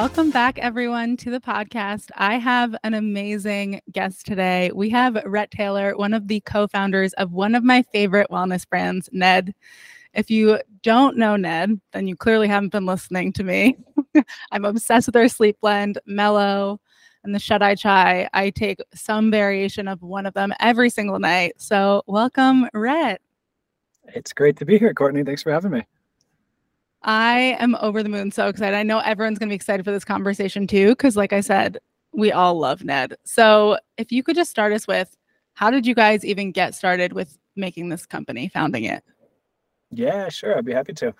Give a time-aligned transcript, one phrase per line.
[0.00, 2.10] Welcome back, everyone, to the podcast.
[2.16, 4.70] I have an amazing guest today.
[4.74, 8.66] We have Rhett Taylor, one of the co founders of one of my favorite wellness
[8.66, 9.54] brands, Ned.
[10.14, 13.76] If you don't know Ned, then you clearly haven't been listening to me.
[14.50, 16.80] I'm obsessed with their sleep blend, Mellow,
[17.22, 18.26] and the Shut Eye Chai.
[18.32, 21.56] I take some variation of one of them every single night.
[21.58, 23.20] So, welcome, Rhett.
[24.14, 25.24] It's great to be here, Courtney.
[25.24, 25.84] Thanks for having me.
[27.02, 28.76] I am over the moon, so excited.
[28.76, 31.78] I know everyone's going to be excited for this conversation too, because, like I said,
[32.12, 33.14] we all love Ned.
[33.24, 35.16] So, if you could just start us with
[35.54, 39.04] how did you guys even get started with making this company, founding it?
[39.90, 40.56] Yeah, sure.
[40.56, 41.14] I'd be happy to.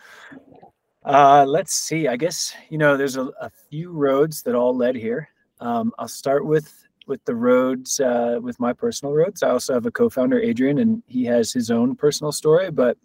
[1.04, 2.08] Uh, let's see.
[2.08, 5.28] I guess you know there's a, a few roads that all led here.
[5.60, 9.42] Um, I'll start with with the roads uh, with my personal roads.
[9.42, 12.70] I also have a co-founder, Adrian, and he has his own personal story.
[12.70, 12.98] But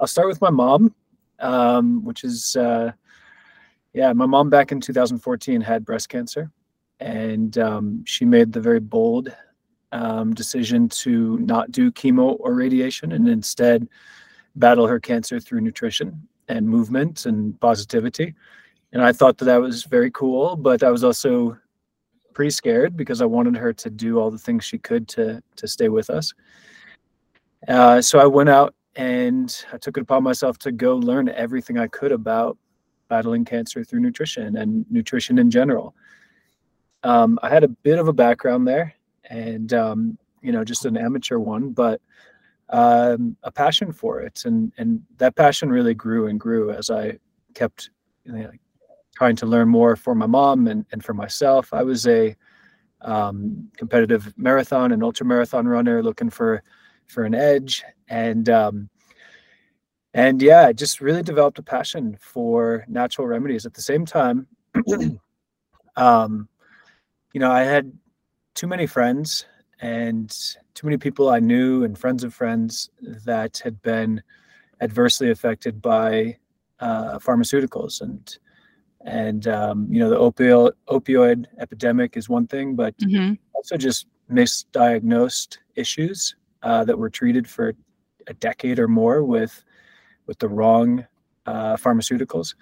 [0.00, 0.94] I'll start with my mom
[1.42, 2.92] um, which is uh,
[3.92, 6.50] yeah, my mom back in 2014 had breast cancer,
[7.00, 9.34] and um, she made the very bold
[9.92, 13.86] um, decision to not do chemo or radiation and instead
[14.56, 18.34] battle her cancer through nutrition and movement and positivity.
[18.92, 21.58] And I thought that that was very cool, but I was also
[22.34, 25.68] pretty scared because I wanted her to do all the things she could to to
[25.68, 26.32] stay with us.
[27.68, 31.78] Uh, so I went out and I took it upon myself to go learn everything
[31.78, 32.58] I could about
[33.08, 35.94] battling cancer through nutrition and nutrition in general.
[37.02, 38.94] Um, I had a bit of a background there,
[39.28, 42.00] and um, you know, just an amateur one, but
[42.68, 47.18] um, a passion for it, and and that passion really grew and grew as I
[47.54, 47.90] kept
[48.24, 48.50] you know,
[49.14, 51.72] trying to learn more for my mom and and for myself.
[51.72, 52.36] I was a
[53.00, 56.62] um, competitive marathon and ultra marathon runner, looking for
[57.12, 57.82] for an edge.
[58.08, 58.88] And um,
[60.14, 63.66] and yeah i just really developed a passion for natural remedies.
[63.66, 64.46] At the same time
[65.96, 66.48] um,
[67.32, 67.92] you know i had
[68.54, 69.46] too many friends
[69.80, 70.30] and
[70.74, 72.90] too many people i knew and friends of friends
[73.24, 74.22] that had been
[74.80, 76.36] adversely affected by
[76.80, 78.00] uh, pharmaceuticals.
[78.00, 78.38] And
[79.04, 83.34] and um, you know the opioid opioid epidemic is one thing but mm-hmm.
[83.52, 87.74] also just misdiagnosed issues uh, that were treated for
[88.26, 89.64] a decade or more with
[90.26, 91.04] with the wrong
[91.46, 92.54] uh, pharmaceuticals,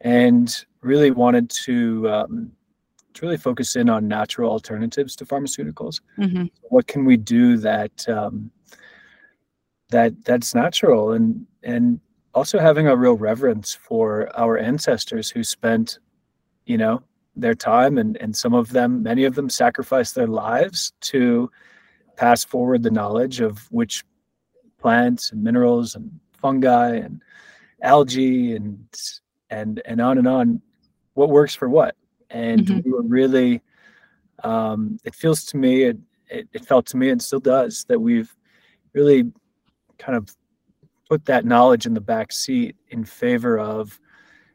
[0.00, 2.52] and really wanted to um,
[3.14, 6.00] to really focus in on natural alternatives to pharmaceuticals.
[6.18, 6.44] Mm-hmm.
[6.62, 8.50] What can we do that um,
[9.90, 12.00] that that's natural and and
[12.34, 15.98] also having a real reverence for our ancestors who spent,
[16.64, 17.02] you know,
[17.36, 21.50] their time and and some of them, many of them, sacrificed their lives to
[22.20, 24.04] pass forward the knowledge of which
[24.76, 27.22] plants and minerals and fungi and
[27.82, 28.78] algae and
[29.48, 30.60] and and on and on
[31.14, 31.96] what works for what
[32.28, 32.80] and mm-hmm.
[32.84, 33.62] we were really
[34.44, 35.98] um, it feels to me it,
[36.28, 38.36] it, it felt to me and still does that we've
[38.92, 39.24] really
[39.96, 40.28] kind of
[41.08, 43.98] put that knowledge in the back seat in favor of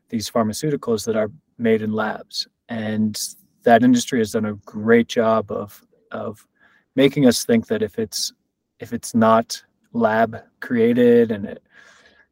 [0.09, 3.19] these pharmaceuticals that are made in labs and
[3.63, 6.47] that industry has done a great job of of
[6.95, 8.33] making us think that if it's
[8.79, 9.61] if it's not
[9.93, 11.63] lab created and it,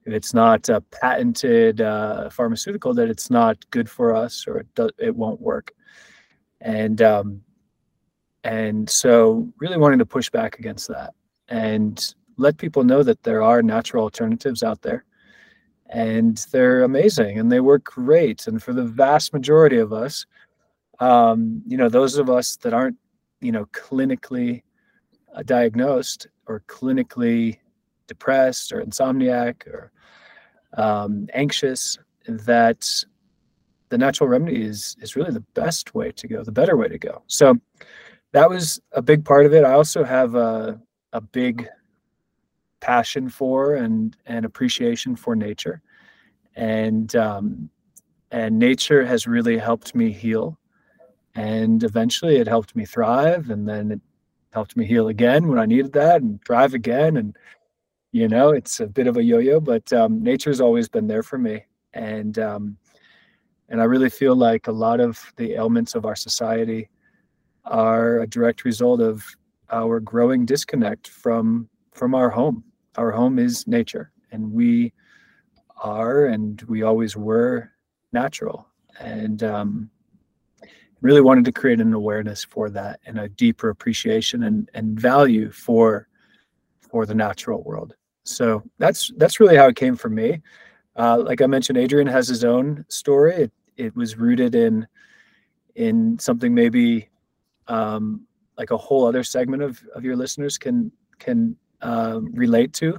[0.06, 4.68] if it's not a patented uh, pharmaceutical that it's not good for us or it,
[4.76, 5.72] do, it won't work.
[6.60, 7.42] And um,
[8.44, 11.14] and so really wanting to push back against that
[11.48, 15.06] and let people know that there are natural alternatives out there
[15.90, 18.48] and they're amazing and they work great.
[18.48, 20.26] And for the vast majority of us
[21.00, 22.98] um, you know those of us that aren't
[23.44, 24.64] you know clinically
[25.36, 27.60] uh, diagnosed or clinically
[28.08, 29.92] depressed or insomniac or
[30.78, 33.06] um, anxious that
[33.90, 36.98] the natural remedy is is really the best way to go the better way to
[36.98, 37.22] go.
[37.28, 37.60] So
[38.32, 39.64] that was a big part of it.
[39.64, 40.82] I also have a,
[41.14, 41.68] a big
[42.80, 45.82] passion for and and appreciation for nature.
[46.56, 47.70] And um,
[48.32, 50.58] and nature has really helped me heal
[51.36, 54.02] and eventually it helped me thrive and then it
[54.52, 57.36] helped me heal again when i needed that and thrive again and
[58.12, 61.38] you know it's a bit of a yo-yo but um, nature's always been there for
[61.38, 61.64] me
[61.94, 62.78] and um,
[63.70, 66.90] and i really feel like a lot of the ailments of our society
[67.66, 69.24] are a direct result of
[69.72, 72.64] our growing disconnect from from our home.
[72.98, 74.94] Our home is nature and we
[75.78, 77.72] are and we always were
[78.12, 78.68] natural
[79.00, 79.90] and um,
[81.04, 85.52] really wanted to create an awareness for that and a deeper appreciation and, and value
[85.52, 86.08] for
[86.80, 90.42] for the natural world so that's that's really how it came for me
[90.96, 94.88] uh, like i mentioned adrian has his own story it, it was rooted in
[95.76, 97.10] in something maybe
[97.68, 98.26] um,
[98.58, 102.98] like a whole other segment of of your listeners can can um, relate to,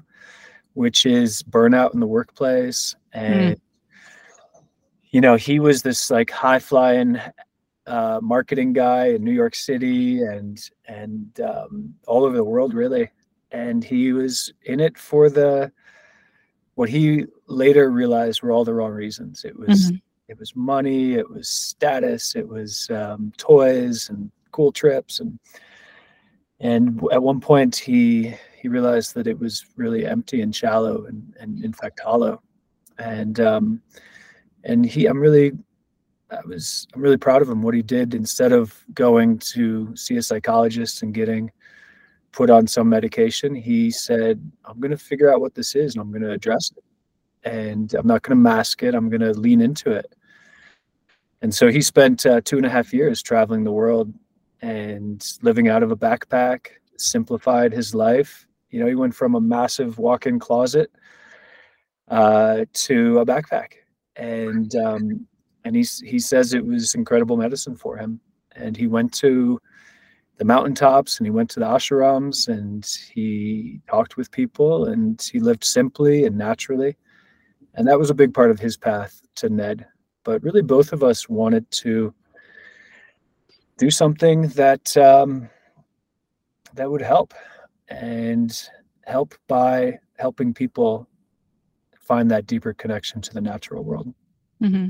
[0.74, 3.56] which is burnout in the workplace and.
[3.56, 3.60] Mm.
[5.10, 7.20] You know, he was this like high flying
[7.86, 13.10] uh, marketing guy in New York City and and um, all over the world, really.
[13.50, 15.70] And he was in it for the
[16.74, 19.44] what he later realized were all the wrong reasons.
[19.44, 19.96] It was mm-hmm.
[20.28, 25.38] it was money, it was status, it was um, toys and cool trips, and
[26.60, 31.34] and at one point he he realized that it was really empty and shallow and
[31.38, 32.42] and in fact hollow,
[32.98, 33.82] and um,
[34.64, 35.52] and he I'm really
[36.30, 40.16] I was I'm really proud of him what he did instead of going to see
[40.16, 41.50] a psychologist and getting
[42.32, 46.02] put on some medication he said I'm going to figure out what this is and
[46.02, 46.84] I'm going to address it
[47.48, 50.14] and I'm not going to mask it I'm going to lean into it.
[51.42, 54.12] And so he spent uh, two and a half years traveling the world
[54.62, 58.46] and living out of a backpack simplified his life.
[58.70, 60.90] You know he went from a massive walk-in closet
[62.08, 63.72] uh, to a backpack.
[64.16, 65.26] And um,
[65.64, 68.20] and he he says it was incredible medicine for him.
[68.56, 69.60] And he went to
[70.36, 75.40] the mountaintops and he went to the ashrams and he talked with people and he
[75.40, 76.96] lived simply and naturally.
[77.74, 79.86] And that was a big part of his path to Ned.
[80.22, 82.14] But really, both of us wanted to
[83.78, 85.48] do something that um,
[86.74, 87.34] that would help
[87.88, 88.68] and
[89.06, 91.08] help by helping people
[92.00, 94.14] find that deeper connection to the natural world.
[94.62, 94.88] Mm-hmm.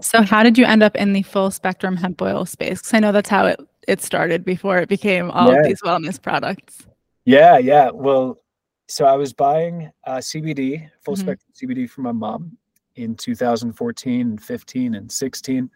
[0.00, 2.80] So, how did you end up in the full spectrum hemp oil space?
[2.80, 5.58] Because I know that's how it, it started before it became all yeah.
[5.58, 6.86] of these wellness products.
[7.24, 7.90] Yeah, yeah.
[7.92, 8.40] Well,
[8.88, 11.22] so I was buying uh, CBD, full mm-hmm.
[11.22, 12.56] spectrum CBD from my mom
[12.96, 15.70] in 2014 and 15 and 16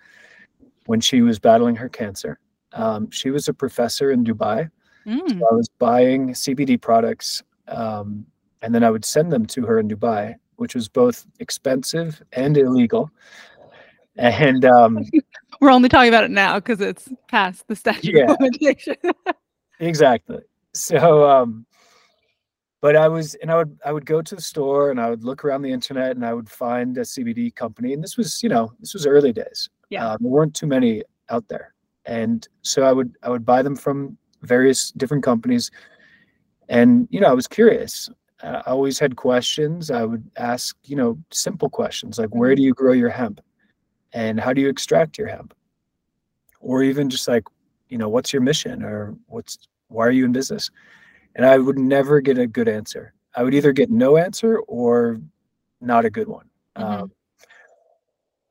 [0.87, 2.39] when she was battling her cancer.
[2.73, 4.69] Um, she was a professor in Dubai.
[5.07, 5.39] Mm.
[5.39, 8.27] So I was buying CBD products um,
[8.63, 12.57] and then I would send them to her in Dubai, which was both expensive and
[12.57, 13.11] illegal
[14.17, 15.05] and um,
[15.61, 18.97] we're only talking about it now because it's past the statute yeah, of limitation.
[19.81, 20.39] exactly.
[20.73, 21.67] So, um,
[22.81, 25.25] but I was, and I would, I would go to the store and I would
[25.25, 28.49] look around the internet and I would find a CBD company, and this was, you
[28.49, 29.69] know, this was early days.
[29.91, 31.75] Yeah, um, there weren't too many out there,
[32.05, 35.71] and so I would, I would buy them from various different companies,
[36.69, 38.11] and you know, I was curious.
[38.43, 39.91] I always had questions.
[39.91, 42.57] I would ask, you know, simple questions like, where mm-hmm.
[42.57, 43.41] do you grow your hemp?
[44.15, 45.53] And how do you extract your hemp?
[46.61, 47.45] Or even just like
[47.91, 49.59] you know what's your mission or what's
[49.89, 50.71] why are you in business?
[51.37, 53.13] And i would never get a good answer.
[53.37, 55.21] I would either get no answer or
[55.81, 56.49] not a good one.
[56.77, 57.03] Mm-hmm.
[57.03, 57.13] um,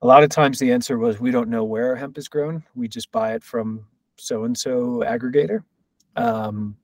[0.01, 2.61] a lot of times the answer was we don't know where our hemp is grown.
[2.75, 3.85] We just buy it from
[4.17, 5.63] so and so aggregator.
[6.17, 6.75] Um,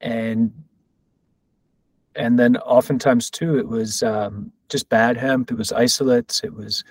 [0.00, 0.50] and
[2.16, 5.50] and then oftentimes too it was um, just bad hemp.
[5.50, 6.42] It was isolates.
[6.42, 6.82] It was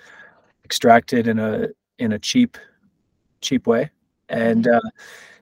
[0.72, 2.56] extracted in a in a cheap
[3.42, 3.90] cheap way.
[4.30, 4.86] And mm-hmm.
[4.86, 4.90] uh,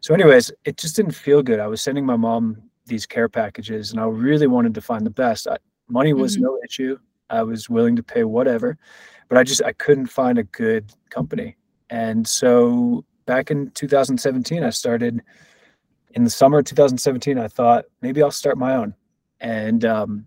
[0.01, 1.61] so anyways it just didn't feel good.
[1.61, 5.17] I was sending my mom these care packages and i really wanted to find the
[5.25, 5.47] best.
[5.47, 5.57] I,
[5.89, 6.47] money was mm-hmm.
[6.47, 6.99] no issue.
[7.29, 8.77] I was willing to pay whatever
[9.29, 11.57] but i just i couldn't find a good company.
[11.91, 15.23] And so back in 2017 i started
[16.17, 18.97] in the summer of 2017 i thought maybe i'll start my own.
[19.39, 20.27] And um,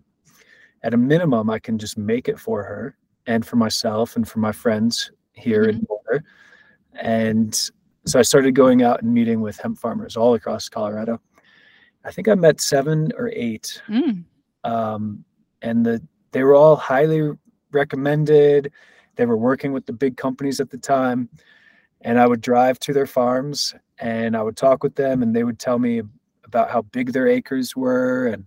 [0.82, 2.96] at a minimum i can just make it for her
[3.26, 5.78] and for myself and for my friends here mm-hmm.
[5.78, 6.24] in Boulder.
[6.94, 7.70] And
[8.06, 11.20] so I started going out and meeting with hemp farmers all across Colorado.
[12.04, 13.80] I think I met seven or eight.
[13.88, 14.24] Mm.
[14.62, 15.24] Um,
[15.62, 16.02] and the
[16.32, 17.30] they were all highly
[17.70, 18.72] recommended.
[19.16, 21.28] They were working with the big companies at the time.
[22.00, 25.44] And I would drive to their farms and I would talk with them and they
[25.44, 26.02] would tell me
[26.44, 28.44] about how big their acres were and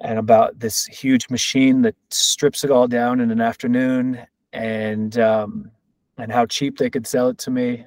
[0.00, 4.20] and about this huge machine that strips it all down in an afternoon
[4.52, 5.70] and um,
[6.18, 7.84] and how cheap they could sell it to me.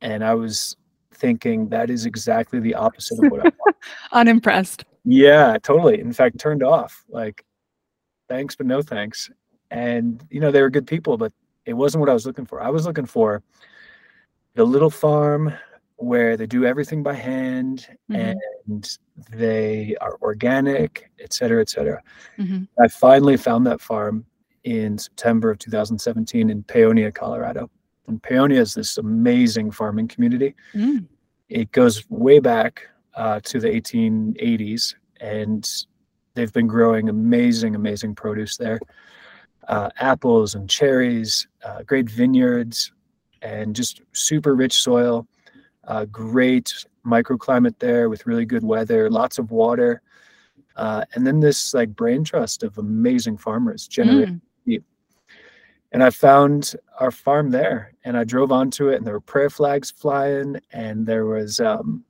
[0.00, 0.76] And i was
[1.14, 3.76] thinking that is exactly the opposite of what i want.
[4.12, 4.84] Unimpressed.
[5.04, 6.00] Yeah totally.
[6.00, 7.04] In fact turned off.
[7.08, 7.44] Like
[8.28, 9.30] thanks but no thanks.
[9.70, 11.32] And you know they were good people but
[11.66, 12.60] it wasn't what i was looking for.
[12.60, 13.42] I was looking for
[14.54, 15.52] the little farm
[15.98, 18.34] where they do everything by hand mm-hmm.
[18.66, 18.98] and
[19.30, 22.02] they are organic, et cetera, et cetera.
[22.38, 22.64] Mm-hmm.
[22.82, 24.24] I finally found that farm
[24.64, 27.70] in September of 2017 in Paonia, Colorado.
[28.06, 30.54] And Paonia is this amazing farming community.
[30.74, 31.06] Mm.
[31.48, 32.82] It goes way back
[33.14, 35.68] uh, to the 1880s, and
[36.34, 38.78] they've been growing amazing, amazing produce there.
[39.68, 42.92] uh, apples and cherries, uh, great vineyards,
[43.42, 45.26] and just super rich soil.
[45.88, 50.00] Uh, great microclimate there with really good weather, lots of water,
[50.76, 54.40] uh, and then this like brain trust of amazing farmers generating mm.
[55.92, 59.48] And I found our farm there, and I drove onto it, and there were prayer
[59.48, 62.04] flags flying, and there was um,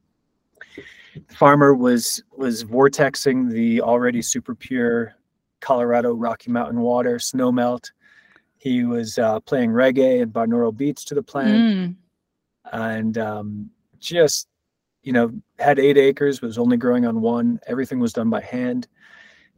[1.28, 5.14] farmer was was vortexing the already super pure
[5.60, 7.92] Colorado Rocky Mountain water, snow melt.
[8.56, 11.94] He was uh, playing reggae and binaural beats to the plant, mm.
[12.72, 14.48] And um, just
[15.02, 17.60] you know had eight acres, was only growing on one.
[17.66, 18.88] Everything was done by hand,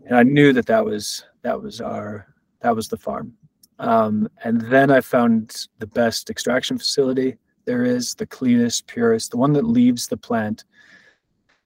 [0.06, 2.26] and I knew that that was that was our
[2.60, 3.34] that was the farm.
[3.78, 9.36] Um, and then I found the best extraction facility there is, the cleanest, purest, the
[9.36, 10.64] one that leaves the plant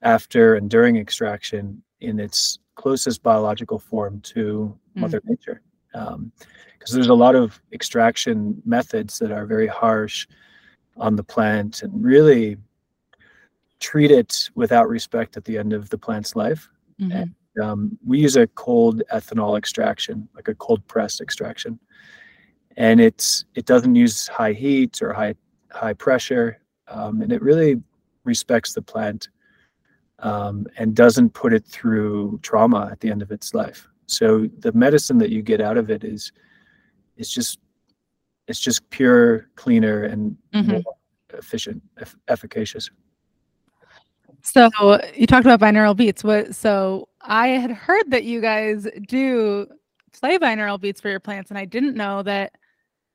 [0.02, 5.00] after and during extraction in its closest biological form to mm.
[5.00, 5.62] Mother Nature.
[5.92, 6.32] Because um,
[6.90, 10.26] there's a lot of extraction methods that are very harsh
[10.96, 12.56] on the plant and really
[13.80, 16.68] treat it without respect at the end of the plant's life.
[17.00, 17.12] Mm-hmm.
[17.12, 21.78] And um, we use a cold ethanol extraction, like a cold press extraction,
[22.76, 25.34] and it's it doesn't use high heat or high
[25.70, 27.80] high pressure, um, and it really
[28.24, 29.28] respects the plant
[30.20, 33.88] um, and doesn't put it through trauma at the end of its life.
[34.06, 36.32] So the medicine that you get out of it is
[37.16, 37.58] is just
[38.48, 40.72] it's just pure, cleaner, and mm-hmm.
[40.72, 40.82] more
[41.32, 42.90] efficient, eff- efficacious.
[44.42, 46.22] So you talked about binaural beats.
[46.22, 46.54] What?
[46.54, 49.66] So I had heard that you guys do
[50.12, 52.52] play binaural beats for your plants, and I didn't know that.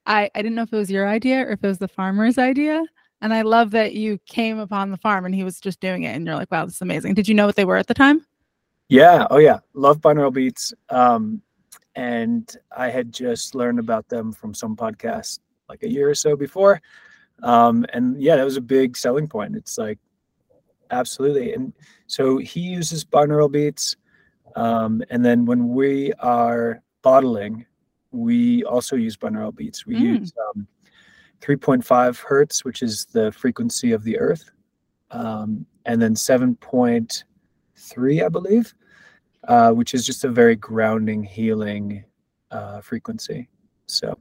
[0.06, 2.38] I I didn't know if it was your idea or if it was the farmer's
[2.38, 2.84] idea.
[3.22, 6.16] And I love that you came upon the farm and he was just doing it,
[6.16, 7.94] and you're like, "Wow, this is amazing." Did you know what they were at the
[7.94, 8.26] time?
[8.88, 9.28] Yeah.
[9.30, 9.60] Oh yeah.
[9.74, 10.74] Love binaural beats.
[10.90, 11.42] Um,
[11.96, 16.36] and I had just learned about them from some podcast like a year or so
[16.36, 16.82] before.
[17.44, 19.56] Um, and yeah, that was a big selling point.
[19.56, 20.00] It's like
[20.92, 21.54] absolutely.
[21.54, 21.74] And
[22.08, 23.96] so he uses binaural beats.
[24.56, 27.66] Um, and then when we are bottling,
[28.12, 29.86] we also use binaural beats.
[29.86, 30.20] We mm.
[30.20, 30.68] use um,
[31.42, 34.50] 3.5 hertz, which is the frequency of the earth,
[35.12, 38.74] um, and then 7.3, I believe,
[39.48, 42.04] uh, which is just a very grounding, healing
[42.52, 43.48] uh, frequency.
[43.86, 44.18] So,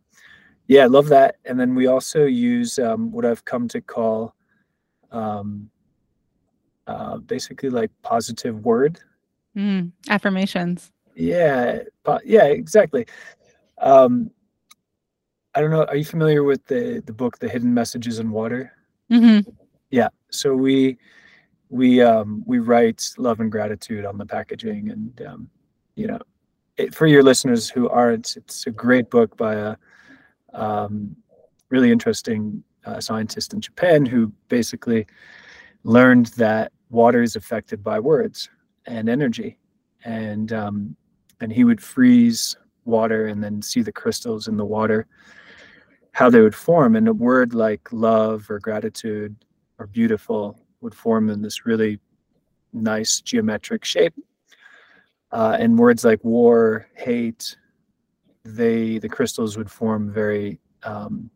[0.67, 1.37] yeah, I love that.
[1.45, 4.35] And then we also use um, what I've come to call
[5.11, 5.71] um,
[6.87, 9.01] uh, basically like positive word
[9.57, 10.93] mm, affirmations.
[11.15, 11.81] Yeah,
[12.25, 13.07] yeah, exactly.
[13.79, 14.31] Um,
[15.55, 15.85] I don't know.
[15.85, 18.73] Are you familiar with the the book, The Hidden Messages in Water?
[19.11, 19.51] Mm-hmm.
[19.91, 20.09] Yeah.
[20.31, 20.99] So we
[21.71, 25.51] we um, we write love and gratitude on the packaging, and um,
[25.95, 26.21] you know,
[26.77, 29.77] it, for your listeners who aren't, it's a great book by a
[30.55, 31.15] um,
[31.69, 35.07] really interesting uh, scientist in Japan who basically
[35.85, 38.49] learned that water is affected by words
[38.87, 39.59] and energy,
[40.05, 40.97] and um,
[41.41, 45.07] and he would freeze water and then see the crystals in the water
[46.13, 46.97] how they would form.
[46.97, 49.37] And a word like love or gratitude
[49.79, 51.99] or beautiful would form in this really
[52.73, 54.15] nice geometric shape
[55.33, 57.57] uh, and words like war hate
[58.45, 61.31] they the crystals would form very um,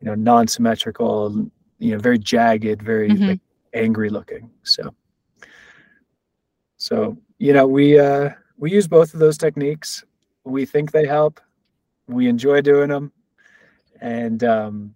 [0.00, 3.28] you know non-symmetrical you know very jagged very mm-hmm.
[3.28, 3.40] like,
[3.74, 4.94] angry looking so
[6.76, 10.04] so you know we uh we use both of those techniques
[10.44, 11.40] we think they help.
[12.06, 13.12] We enjoy doing them,
[14.00, 14.94] and um,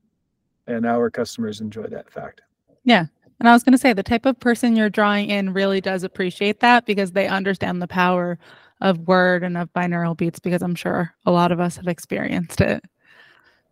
[0.66, 2.42] and our customers enjoy that fact.
[2.84, 3.06] Yeah,
[3.40, 6.04] and I was going to say the type of person you're drawing in really does
[6.04, 8.38] appreciate that because they understand the power
[8.80, 12.60] of word and of binaural beats because I'm sure a lot of us have experienced
[12.60, 12.84] it.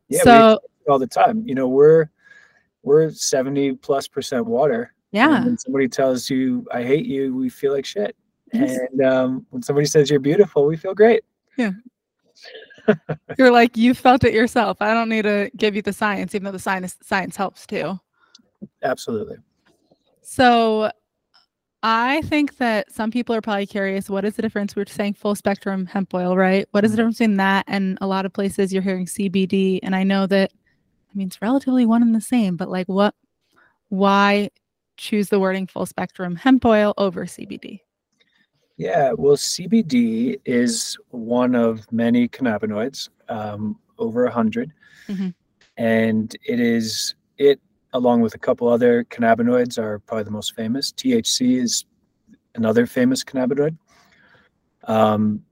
[0.09, 1.43] Yeah, so all the time.
[1.47, 2.11] You know, we're
[2.83, 4.93] we're 70 plus percent water.
[5.13, 5.45] Yeah.
[5.45, 8.17] when somebody tells you I hate you, we feel like shit.
[8.53, 8.79] Yes.
[8.79, 11.23] And um, when somebody says you're beautiful, we feel great.
[11.57, 11.73] Yeah.
[13.39, 14.77] You're like, you felt it yourself.
[14.81, 17.99] I don't need to give you the science, even though the science science helps too.
[18.83, 19.37] Absolutely.
[20.23, 20.91] So
[21.83, 24.77] I think that some people are probably curious what is the difference?
[24.77, 26.67] We are saying full spectrum hemp oil, right?
[26.71, 27.01] What is the mm-hmm.
[27.01, 29.81] difference between that and a lot of places you're hearing CBD?
[29.83, 33.15] And I know that, I mean, it's relatively one and the same, but like, what,
[33.89, 34.51] why
[34.97, 37.81] choose the wording full spectrum hemp oil over CBD?
[38.77, 44.73] Yeah, well, CBD is one of many cannabinoids, um, over a 100
[45.09, 45.29] mm-hmm.
[45.77, 47.61] and it is it
[47.93, 50.93] along with a couple other cannabinoids are probably the most famous.
[50.93, 51.85] THC is
[52.55, 53.77] another famous cannabinoid.
[54.85, 55.43] Um,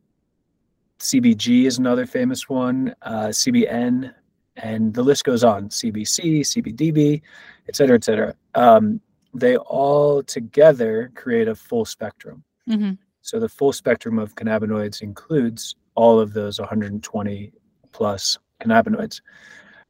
[0.98, 4.12] CBG is another famous one, uh, CBN,
[4.56, 5.68] and the list goes on.
[5.68, 7.22] CBC, CBDV,
[7.68, 8.34] et cetera, et cetera.
[8.54, 9.00] Um,
[9.32, 12.42] they all together create a full spectrum.
[12.66, 12.92] hmm
[13.22, 17.52] So the full spectrum of cannabinoids includes all of those 120
[17.92, 19.20] plus cannabinoids.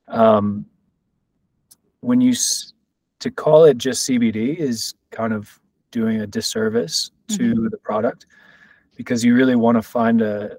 [0.09, 0.66] Um,
[2.00, 2.35] when you
[3.21, 8.26] to call it just CBD is kind of doing a disservice to the product
[8.97, 10.59] because you really want to find a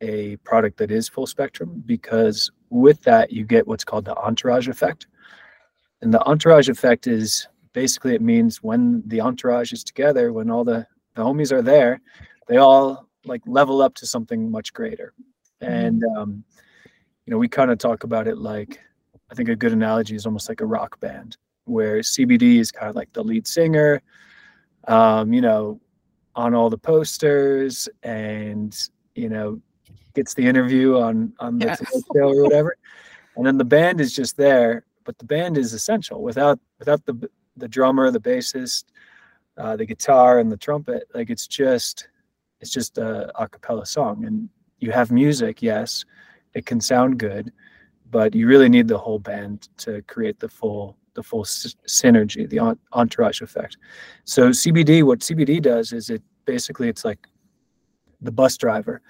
[0.00, 4.68] a product that is full spectrum because with that you get what's called the entourage
[4.68, 5.06] effect.
[6.02, 10.64] And the entourage effect is basically it means when the entourage is together, when all
[10.64, 12.00] the, the homies are there,
[12.48, 15.14] they all like level up to something much greater.
[15.60, 16.44] And um,
[17.24, 18.80] you know, we kind of talk about it like
[19.30, 22.90] I think a good analogy is almost like a rock band where CBD is kind
[22.90, 24.02] of like the lead singer,
[24.86, 25.80] um, you know,
[26.36, 29.60] on all the posters and you know
[30.14, 31.82] gets the interview on on the Yes.
[32.14, 32.76] Show or whatever,
[33.36, 34.84] and then the band is just there.
[35.04, 36.22] But the band is essential.
[36.22, 38.84] Without without the the drummer, the bassist,
[39.58, 42.08] uh, the guitar, and the trumpet, like it's just
[42.60, 44.24] it's just a a cappella song.
[44.24, 44.48] And
[44.80, 46.04] you have music, yes,
[46.54, 47.52] it can sound good,
[48.14, 52.48] but you really need the whole band to create the full the full s- synergy,
[52.48, 53.76] the en- entourage effect.
[54.24, 57.18] So CBD, what CBD does is it basically it's like
[58.20, 59.02] the bus driver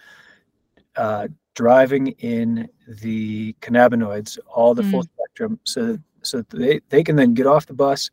[0.97, 2.67] uh, driving in
[3.03, 7.75] the cannabinoids, all the full spectrum, so so they they can then get off the
[7.75, 8.11] bus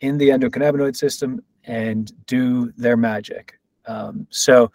[0.00, 3.58] in the endocannabinoid system and do their magic.
[3.86, 4.70] Um, so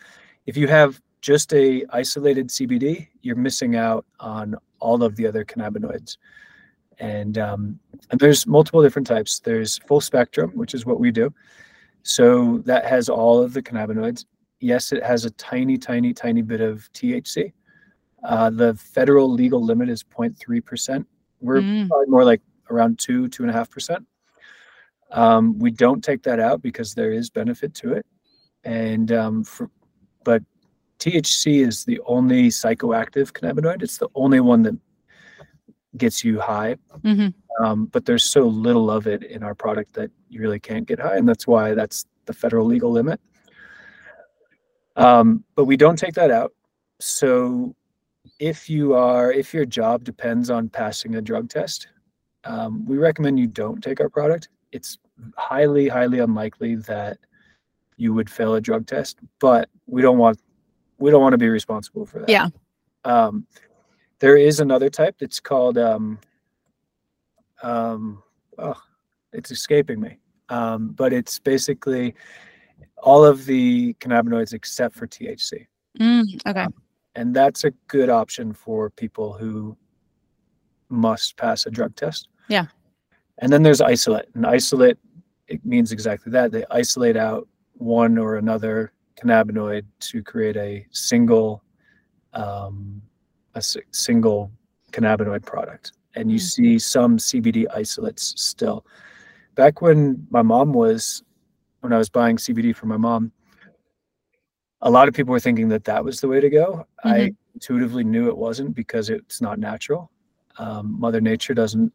[0.48, 5.44] if you have just a isolated CBD, you're missing out on all of the other
[5.46, 6.18] cannabinoids.
[7.00, 7.80] And, um,
[8.12, 9.40] and there's multiple different types.
[9.40, 11.34] There's full spectrum, which is what we do.
[12.04, 14.26] So that has all of the cannabinoids.
[14.60, 17.52] Yes, it has a tiny, tiny, tiny bit of THC.
[18.24, 21.06] Uh, the federal legal limit is 0.3%.
[21.42, 21.88] We're Mm.
[21.90, 24.06] probably more like around two, two and a half percent.
[25.12, 28.06] Um, we don't take that out because there is benefit to it.
[28.64, 29.70] And um, for,
[30.24, 30.42] but
[31.00, 33.84] THC is the only psychoactive cannabinoid.
[33.84, 34.78] It's the only one that
[35.98, 36.78] gets you high.
[37.04, 37.28] hmm
[37.60, 41.00] Um, but there's so little of it in our product that you really can't get
[41.00, 43.20] high, and that's why that's the federal legal limit.
[44.96, 46.54] Um, but we don't take that out.
[47.00, 47.76] So
[48.40, 51.88] if you are, if your job depends on passing a drug test,
[52.44, 54.50] um, we recommend you don't take our product.
[54.72, 54.98] It's
[55.38, 57.18] highly, highly unlikely that
[57.98, 60.40] you would fail a drug test, but we don't want
[60.98, 62.30] we don't want to be responsible for that.
[62.30, 62.50] Yeah.
[63.04, 63.46] Um,
[64.20, 66.20] there is another type that's called um,
[67.62, 68.24] um,
[68.58, 68.82] oh,
[69.34, 70.18] it's escaping me.
[70.50, 72.16] Um, but it's basically
[73.02, 75.66] all of the cannabinoids except for THC.
[76.00, 76.68] Mm, okay.
[77.16, 79.76] And that's a good option for people who
[80.90, 82.28] must pass a drug test.
[82.48, 82.66] Yeah.
[83.40, 84.28] And then there's isolate.
[84.36, 84.98] And isolate,
[85.48, 86.52] it means exactly that.
[86.52, 91.64] They isolate out one or another cannabinoid to create a single,
[92.34, 93.02] um,
[93.56, 94.52] a single
[94.92, 95.94] cannabinoid product.
[96.16, 96.42] And you Mm.
[96.42, 98.86] see some CBD isolates still.
[99.56, 101.24] Back when my mom was,
[101.82, 103.32] when I was buying CBD for my mom,
[104.82, 106.86] a lot of people were thinking that that was the way to go.
[107.04, 110.12] I intuitively knew it wasn't because it's not natural.
[110.58, 111.92] Um, Mother Nature doesn't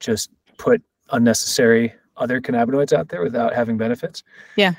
[0.00, 4.22] just put unnecessary other cannabinoids out there without having benefits.
[4.56, 4.74] Yeah.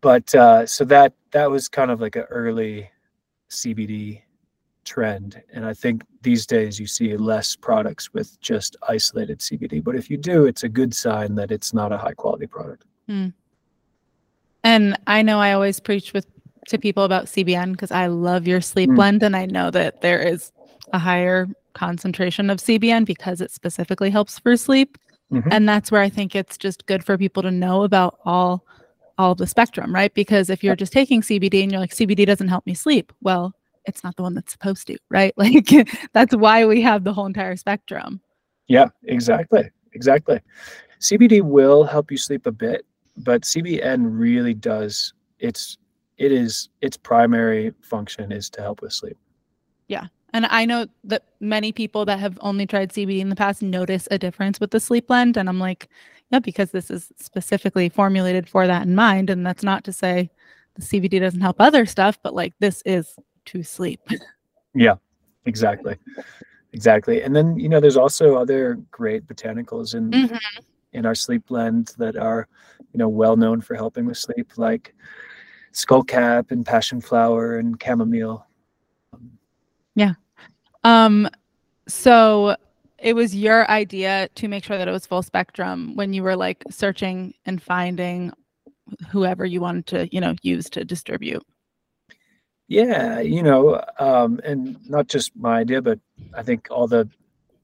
[0.00, 2.88] But uh, so that that was kind of like an early
[3.50, 4.22] CBD
[4.84, 9.82] trend, and I think these days you see less products with just isolated CBD.
[9.82, 12.84] But if you do, it's a good sign that it's not a high quality product.
[14.64, 16.26] And I know I always preach with
[16.68, 18.96] to people about CBN because I love your sleep Mm.
[18.96, 20.52] blend, and I know that there is
[20.92, 24.98] a higher concentration of CBN because it specifically helps for sleep.
[25.32, 25.48] Mhm.
[25.50, 28.64] And that's where I think it's just good for people to know about all
[29.18, 30.14] all of the spectrum, right?
[30.14, 33.52] Because if you're just taking CBD and you're like CBD doesn't help me sleep, well,
[33.84, 35.34] it's not the one that's supposed to, right?
[35.38, 35.68] Like
[36.12, 38.20] that's why we have the whole entire spectrum.
[38.68, 39.70] Yeah, exactly.
[39.92, 40.40] Exactly.
[41.00, 42.84] CBD will help you sleep a bit,
[43.16, 45.78] but CBN really does its
[46.18, 49.16] it is its primary function is to help with sleep.
[50.34, 54.06] And I know that many people that have only tried CBD in the past notice
[54.10, 55.36] a difference with the sleep blend.
[55.36, 55.88] And I'm like,
[56.30, 59.30] yeah, because this is specifically formulated for that in mind.
[59.30, 60.30] And that's not to say
[60.74, 64.00] the CBD doesn't help other stuff, but like this is to sleep.
[64.74, 64.96] Yeah,
[65.46, 65.96] exactly.
[66.72, 67.22] Exactly.
[67.22, 70.36] And then, you know, there's also other great botanicals in mm-hmm.
[70.92, 72.46] in our sleep blend that are,
[72.92, 74.94] you know, well known for helping with sleep, like
[75.72, 78.46] skullcap and passion flower and chamomile.
[80.84, 81.28] Um,
[81.88, 82.56] so
[82.98, 86.36] it was your idea to make sure that it was full spectrum when you were
[86.36, 88.32] like searching and finding
[89.10, 91.42] whoever you wanted to, you know, use to distribute.
[92.68, 95.98] Yeah, you know, um, and not just my idea, but
[96.34, 97.08] I think all the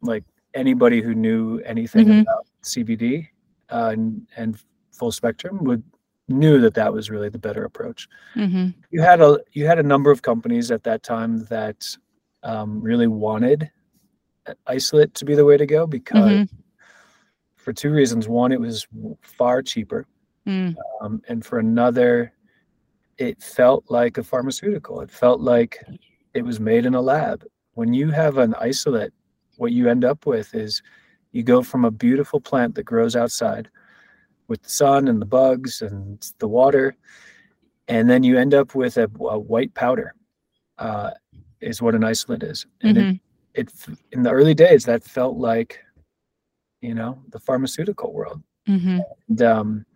[0.00, 2.22] like anybody who knew anything Mhm.
[2.22, 3.28] about CBD
[3.70, 4.58] uh, and and
[4.92, 5.82] full spectrum would
[6.28, 8.08] knew that that was really the better approach.
[8.34, 8.68] Mm-hmm.
[8.90, 11.96] You had a you had a number of companies at that time that
[12.44, 13.70] um, really wanted
[14.66, 16.48] isolate to be the way to go because Mhm.
[17.56, 18.28] for two reasons.
[18.28, 18.86] One, it was
[19.22, 20.06] far cheaper,
[20.46, 20.76] Mm.
[21.00, 22.32] um, and for another,
[23.16, 25.00] it felt like a pharmaceutical.
[25.00, 25.82] It felt like
[26.34, 27.44] it was made in a lab.
[27.72, 29.14] When you have an isolate,
[29.56, 30.82] what you end up with is
[31.32, 33.70] you go from a beautiful plant that grows outside
[34.48, 36.96] with the sun and the bugs and the water,
[37.88, 40.14] and then you end up with a, a white powder.
[40.76, 41.12] Uh,
[41.64, 43.20] is what an isolate is, and Mhm.
[43.54, 45.80] it, it in the early days that felt like,
[46.80, 49.02] you know, the pharmaceutical world Mhm.
[49.28, 49.86] and um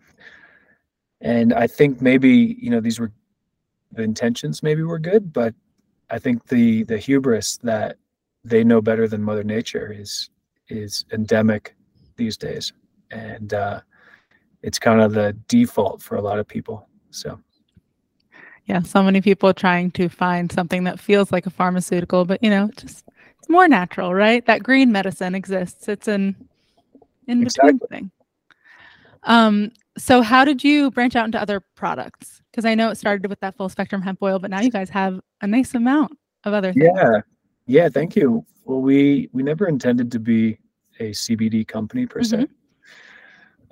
[1.21, 3.11] and i think maybe you know these were
[3.93, 5.55] the intentions maybe were good but
[6.11, 7.97] i think the the hubris that
[8.45, 10.31] they know better than mother nature is
[10.69, 11.75] is endemic
[12.17, 12.73] these days
[13.11, 13.81] and uh
[14.63, 17.39] it's kind of the default for a lot of people so
[18.69, 22.51] Yeah, so many people trying to find something that feels like a pharmaceutical, but you
[22.51, 23.05] know, just
[23.39, 24.45] it's more natural, right?
[24.47, 25.89] That green medicine exists.
[25.89, 26.37] It's an
[27.27, 27.89] in between Exactly.
[27.89, 28.11] thing.
[29.25, 32.43] Um, so how did you branch out into other products?
[32.51, 34.91] Because I know it started with that full spectrum hemp oil, but now you guys
[34.91, 36.13] have a nice amount
[36.45, 36.89] of other things.
[36.95, 37.21] yeah
[37.67, 40.57] yeah thank you well we we never intended to be
[41.01, 42.47] a cbd company per se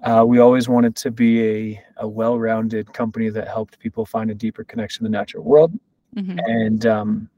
[0.03, 4.35] uh, we always wanted to be a, a well-rounded company that helped people find a
[4.35, 5.73] deeper connection to the natural world
[6.17, 6.41] Mhm.
[6.47, 7.29] and um,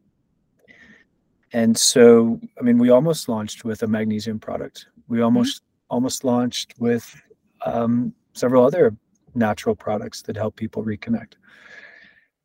[1.52, 4.86] and so I mean we almost launched with a magnesium product.
[5.08, 7.20] We almost almost launched with
[7.64, 8.94] um, several other
[9.34, 11.34] natural products that help people reconnect.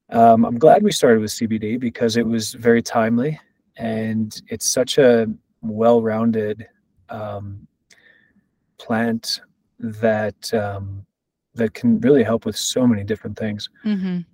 [0.09, 3.39] Um, I'm glad we started with CBD because it was very timely
[3.77, 5.27] and it's such a
[5.61, 6.67] well-rounded
[7.09, 7.67] um,
[8.77, 9.41] plant
[9.83, 11.05] that um,
[11.55, 14.25] that can really help with so many different things Mhm.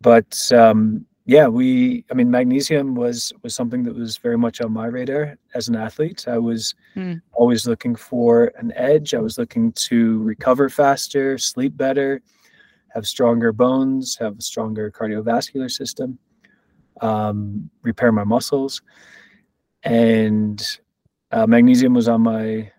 [0.00, 4.72] but um, yeah, we I mean magnesium was was something that was very much on
[4.72, 6.26] my radar as an athlete.
[6.26, 7.14] I was Hmm.
[7.32, 9.14] always looking for an edge.
[9.14, 12.20] I was looking to recover faster, sleep better,
[12.88, 16.18] have stronger bones, have a stronger cardiovascular system,
[17.00, 18.82] um, repair my muscles,
[19.84, 20.78] and
[21.30, 22.70] uh, magnesium was on my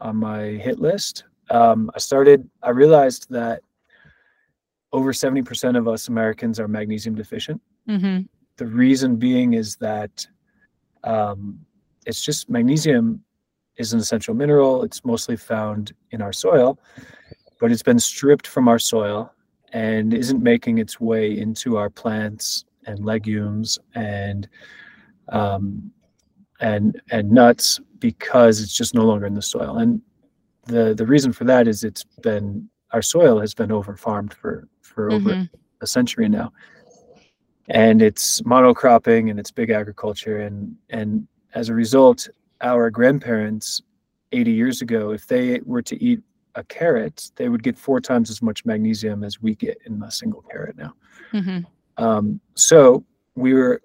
[0.00, 1.24] on my hit list.
[1.50, 2.48] Um, I started.
[2.62, 3.60] I realized that
[4.92, 7.60] over 70% of us Americans are magnesium deficient.
[7.88, 8.28] Mhm.
[8.56, 10.26] The reason being is that
[11.04, 11.60] um,
[12.06, 13.22] it's just magnesium
[13.76, 14.82] is an essential mineral.
[14.82, 16.78] It's mostly found in our soil,
[17.60, 19.32] but it's been stripped from our soil
[19.72, 24.48] and isn't making its way into our plants and legumes and
[25.28, 25.90] um,
[26.60, 29.78] and and nuts because it's just no longer in the soil.
[29.78, 30.00] And
[30.66, 34.68] the the reason for that is it's been our soil has been over farmed for
[34.82, 35.50] for over Mhm.
[35.80, 36.52] a century now
[37.68, 42.28] and it's monocropping and it's big agriculture and and as a result
[42.62, 43.82] our grandparents
[44.32, 46.20] 80 years ago if they were to eat
[46.54, 50.10] a carrot they would get four times as much magnesium as we get in a
[50.10, 50.94] single carrot now
[51.32, 51.66] Mhm.
[51.98, 53.82] um, so we were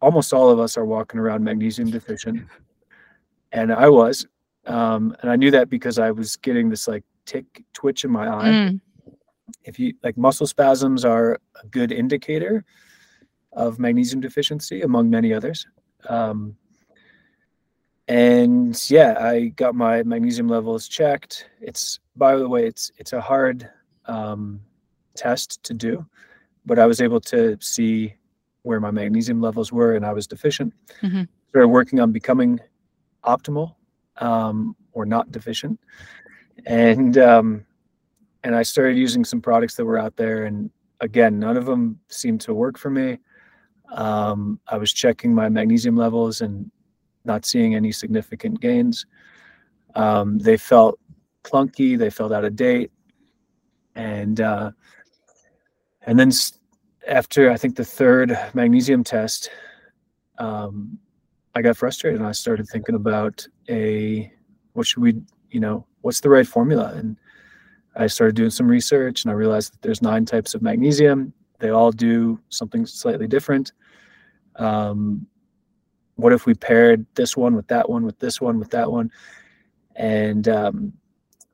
[0.00, 2.42] almost all of us are walking around magnesium deficient
[3.52, 4.26] and i was
[4.70, 8.26] um, and i knew that because i was getting this like tick twitch in my
[8.28, 8.80] eye Mm.
[9.64, 11.28] if you like muscle spasms are
[11.62, 12.64] a good indicator
[13.52, 15.66] of magnesium deficiency among many others
[16.08, 16.56] um,
[18.08, 23.20] and yeah i got my magnesium levels checked it's by the way it's it's a
[23.20, 23.68] hard
[24.06, 24.60] um,
[25.14, 26.04] test to do
[26.66, 28.14] but i was able to see
[28.62, 31.28] where my magnesium levels were and i was deficient Mhm.
[31.48, 32.58] started working on becoming
[33.24, 33.74] optimal
[34.20, 35.78] um, or not deficient
[36.66, 37.64] and um,
[38.44, 41.98] and I started using some products that were out there, and again, none of them
[42.08, 43.18] seemed to work for me.
[43.94, 46.70] Um, I was checking my magnesium levels and
[47.24, 49.04] not seeing any significant gains.
[49.94, 50.98] Um, they felt
[51.42, 52.90] clunky, they felt out of date,
[53.94, 54.70] and uh,
[56.02, 56.30] and then
[57.08, 59.50] after I think the third magnesium test,
[60.38, 60.98] um,
[61.54, 64.32] I got frustrated and I started thinking about a
[64.72, 66.92] what should we, you know, what's the right formula?
[66.94, 67.16] And
[67.96, 71.32] I started doing some research and I realized that there's nine types of magnesium.
[71.58, 73.72] They all do something slightly different.
[74.56, 75.26] Um,
[76.16, 79.10] what if we paired this one with that one with this one with that one,
[79.96, 80.92] and um,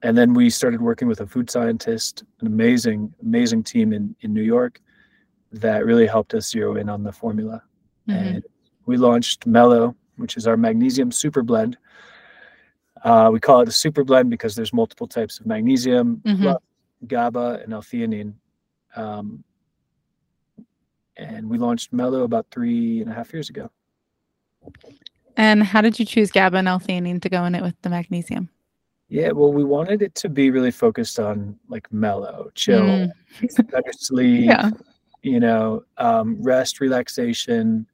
[0.02, 4.34] and then we started working with a food scientist, an amazing amazing team in in
[4.34, 4.80] New York,
[5.52, 7.62] that really helped us zero in on the formula,
[8.08, 8.18] mm-hmm.
[8.18, 8.44] and
[8.86, 11.76] we launched Mellow, which is our magnesium super blend.
[13.04, 17.06] Uh, we call it a super blend because there's multiple types of magnesium, mm-hmm.
[17.06, 18.34] GABA, and L-theanine.
[18.96, 19.44] Um,
[21.16, 23.70] and we launched Mellow about three and a half years ago.
[25.36, 28.48] And how did you choose GABA and L-theanine to go in it with the magnesium?
[29.08, 33.10] Yeah, well, we wanted it to be really focused on like mellow, chill, mm.
[33.70, 34.70] better sleep, yeah.
[35.22, 37.86] you know, um, rest, relaxation.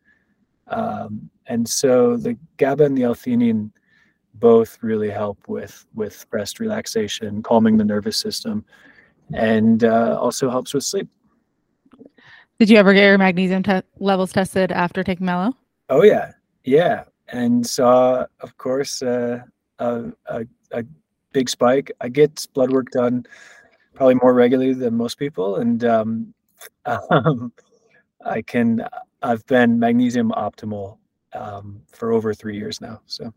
[0.68, 3.70] Um, and so the GABA and the L-theanine
[4.34, 8.64] both really help with with rest, relaxation, calming the nervous system,
[9.34, 11.08] and uh, also helps with sleep.
[12.58, 15.56] Did you ever get your magnesium te- levels tested after taking Mellow?
[15.88, 16.32] Oh yeah,
[16.64, 19.40] yeah, and saw, of course, uh,
[19.78, 20.84] a, a, a
[21.32, 21.90] big spike.
[22.00, 23.26] I get blood work done
[23.94, 26.34] probably more regularly than most people, and um,
[27.10, 27.52] um,
[28.24, 28.84] I can.
[29.22, 30.98] I've been magnesium optimal
[31.32, 33.00] um, for over three years now.
[33.06, 33.32] So.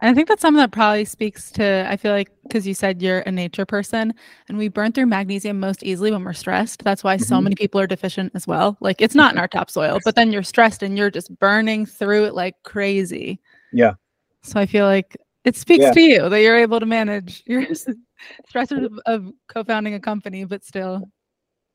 [0.00, 3.02] And I think that's something that probably speaks to, I feel like, because you said
[3.02, 4.14] you're a nature person
[4.48, 6.84] and we burn through magnesium most easily when we're stressed.
[6.84, 7.24] That's why mm-hmm.
[7.24, 8.76] so many people are deficient as well.
[8.80, 12.26] Like it's not in our topsoil, but then you're stressed and you're just burning through
[12.26, 13.40] it like crazy.
[13.72, 13.94] Yeah.
[14.42, 15.92] So I feel like it speaks yeah.
[15.92, 17.62] to you that you're able to manage your
[18.52, 21.10] stressors of, of co founding a company, but still.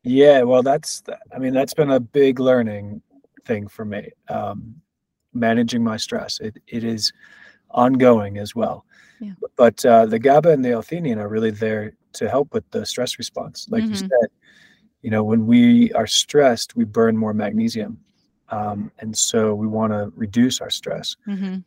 [0.04, 0.44] Yeah.
[0.44, 1.04] Well, that's,
[1.36, 3.02] I mean, that's been a big learning
[3.46, 4.10] thing for me.
[4.30, 4.76] Um,
[5.34, 6.40] managing my stress.
[6.40, 7.12] It, it is,
[7.74, 8.86] ongoing as well.
[9.20, 9.34] Yeah.
[9.56, 13.18] But uh, the GABA and the L-theanine are really there to help with the stress
[13.18, 13.68] response.
[13.70, 13.92] Like mm-hmm.
[13.92, 14.30] you said,
[15.02, 18.00] you know, when we are stressed, we burn more magnesium,
[18.50, 21.18] um, and so we want to reduce our stress.
[21.28, 21.58] Mm-hmm.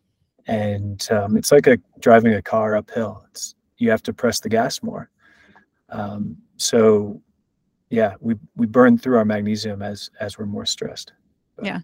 [0.46, 3.24] And um, it's like a driving a car uphill.
[3.30, 5.10] It's you have to press the gas more.
[5.90, 7.20] Um, so,
[7.90, 11.12] yeah, we we burn through our magnesium as as we're more stressed.
[11.56, 11.80] But, yeah.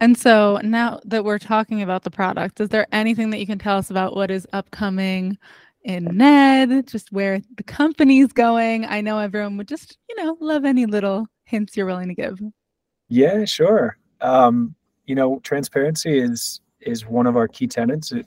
[0.00, 3.58] And so now that we're talking about the product, is there anything that you can
[3.58, 5.38] tell us about what is upcoming
[5.84, 8.84] in Ned, just where the company's going?
[8.84, 12.40] I know everyone would just, you know, love any little hints you're willing to give.
[13.08, 13.96] Yeah, sure.
[14.20, 14.74] Um,
[15.06, 18.10] you know, transparency is is one of our key tenets.
[18.10, 18.26] It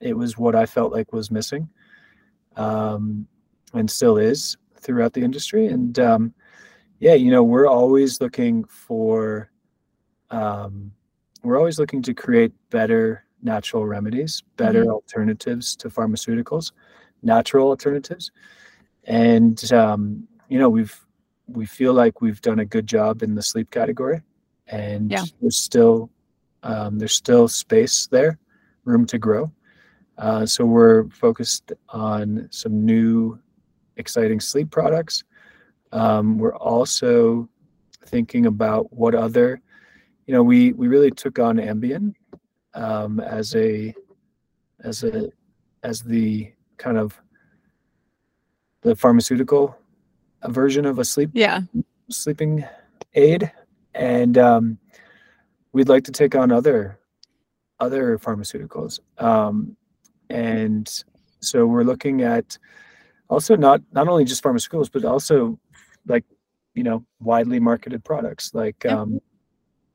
[0.00, 1.68] it was what I felt like was missing,
[2.56, 3.26] um,
[3.72, 5.68] and still is throughout the industry.
[5.68, 6.34] And um,
[7.02, 9.50] yeah, you know, we're always looking for
[10.30, 10.92] um,
[11.42, 14.92] we're always looking to create better natural remedies, better mm-hmm.
[14.92, 16.70] alternatives to pharmaceuticals,
[17.24, 18.30] natural alternatives,
[19.02, 20.96] and um, you know we've
[21.48, 24.22] we feel like we've done a good job in the sleep category,
[24.68, 25.24] and yeah.
[25.40, 26.08] there's still
[26.62, 28.38] um, there's still space there,
[28.84, 29.50] room to grow.
[30.18, 33.40] Uh, so we're focused on some new,
[33.96, 35.24] exciting sleep products.
[35.92, 37.48] Um, we're also
[38.06, 39.62] thinking about what other
[40.26, 42.14] you know, we we really took on Ambien
[42.74, 43.94] um, as a
[44.82, 45.30] as a
[45.82, 47.20] as the kind of
[48.82, 49.76] the pharmaceutical
[50.48, 51.60] version of a sleep yeah.
[52.08, 52.64] sleeping
[53.14, 53.50] aid,
[53.94, 54.78] and um,
[55.72, 56.98] we'd like to take on other
[57.80, 59.76] other pharmaceuticals, um,
[60.30, 61.04] and
[61.40, 62.56] so we're looking at
[63.28, 65.58] also not not only just pharmaceuticals but also
[66.06, 66.24] like
[66.74, 69.20] you know widely marketed products like um,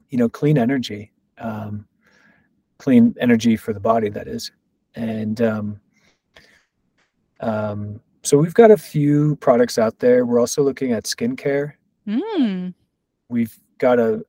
[0.10, 1.86] you know, clean energy, um,
[2.78, 4.52] clean energy for the body, that is.
[4.96, 5.80] And um,
[7.40, 10.26] um, so we've got a few products out there.
[10.26, 11.74] We're also looking at skincare.
[12.08, 12.74] Mm.
[13.30, 14.26] We've got a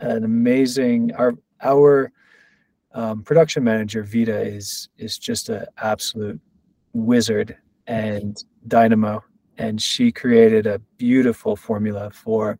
[0.00, 2.12] an amazing our our
[2.92, 6.40] um, production manager Vita is is just an absolute
[6.92, 7.56] wizard
[7.86, 9.24] and dynamo,
[9.58, 12.58] and she created a beautiful formula for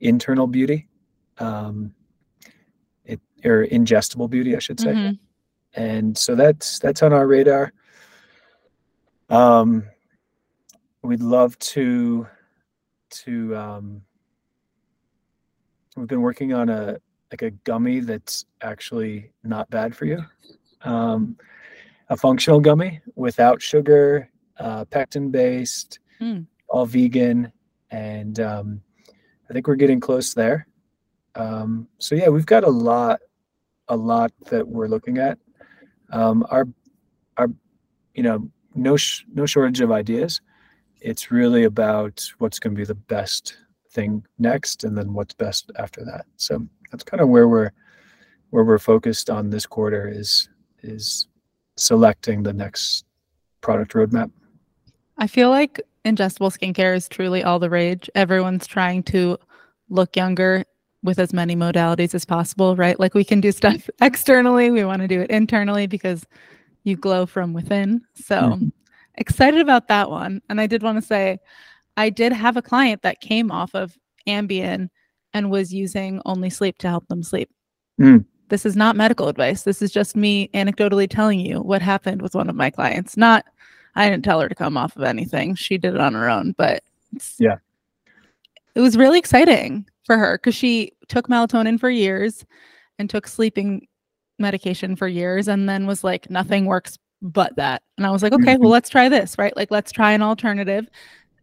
[0.00, 0.88] internal beauty
[1.38, 1.94] um,
[3.04, 4.92] it or ingestible beauty, I should say.
[4.92, 5.14] Mm-hmm.
[5.74, 7.72] And so that's that's on our radar.
[9.30, 9.84] Um,
[11.02, 12.26] we'd love to
[13.10, 14.02] to um,
[15.96, 16.98] we've been working on a
[17.30, 20.22] like a gummy that's actually not bad for you.
[20.82, 21.36] Um,
[22.10, 26.46] a functional gummy without sugar, uh, pectin based, mm.
[26.68, 27.52] all vegan,
[27.90, 28.80] and um,
[29.48, 30.66] I think we're getting close there.
[31.34, 33.20] Um, so yeah, we've got a lot,
[33.88, 35.38] a lot that we're looking at.
[36.10, 36.68] Um, our,
[37.38, 37.48] our,
[38.14, 40.40] you know, no sh- no shortage of ideas.
[41.00, 43.56] It's really about what's going to be the best
[43.90, 46.26] thing next and then what's best after that.
[46.36, 47.72] So that's kind of where we're
[48.50, 50.48] where we're focused on this quarter is
[50.82, 51.26] is
[51.76, 53.04] selecting the next
[53.60, 54.30] product roadmap.
[55.18, 58.10] I feel like ingestible skincare is truly all the rage.
[58.14, 59.38] Everyone's trying to
[59.88, 60.64] look younger
[61.02, 62.98] with as many modalities as possible, right?
[62.98, 66.24] Like we can do stuff externally, we want to do it internally because
[66.84, 68.02] you glow from within.
[68.14, 68.68] So mm-hmm.
[69.16, 70.40] excited about that one.
[70.48, 71.38] And I did want to say,
[71.96, 74.88] I did have a client that came off of Ambien
[75.34, 77.50] and was using only sleep to help them sleep.
[78.00, 78.24] Mm.
[78.48, 79.62] This is not medical advice.
[79.62, 83.16] This is just me anecdotally telling you what happened with one of my clients.
[83.16, 83.46] Not,
[83.94, 85.54] I didn't tell her to come off of anything.
[85.54, 86.82] She did it on her own, but
[87.38, 87.56] yeah,
[88.74, 92.44] it was really exciting for her because she took melatonin for years
[92.98, 93.86] and took sleeping
[94.38, 97.82] medication for years and then was like, nothing works but that.
[97.96, 99.56] And I was like, okay, well, let's try this, right?
[99.56, 100.88] Like, let's try an alternative.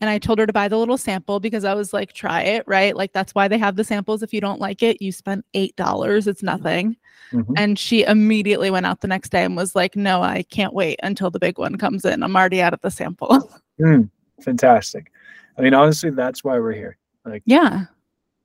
[0.02, 2.64] And I told her to buy the little sample because I was like, try it,
[2.68, 2.96] right?
[2.96, 4.24] Like, that's why they have the samples.
[4.24, 6.28] If you don't like it, you spend $8.
[6.28, 6.96] It's nothing.
[7.34, 7.54] Mm-hmm.
[7.58, 11.00] And she immediately went out the next day and was like, no, I can't wait
[11.04, 12.24] until the big one comes in.
[12.24, 13.52] I'm already out of the sample.
[13.80, 14.10] Mm,
[14.42, 15.10] fantastic.
[15.58, 16.98] I mean, honestly, that's why we're here.
[17.24, 17.86] Like, yeah,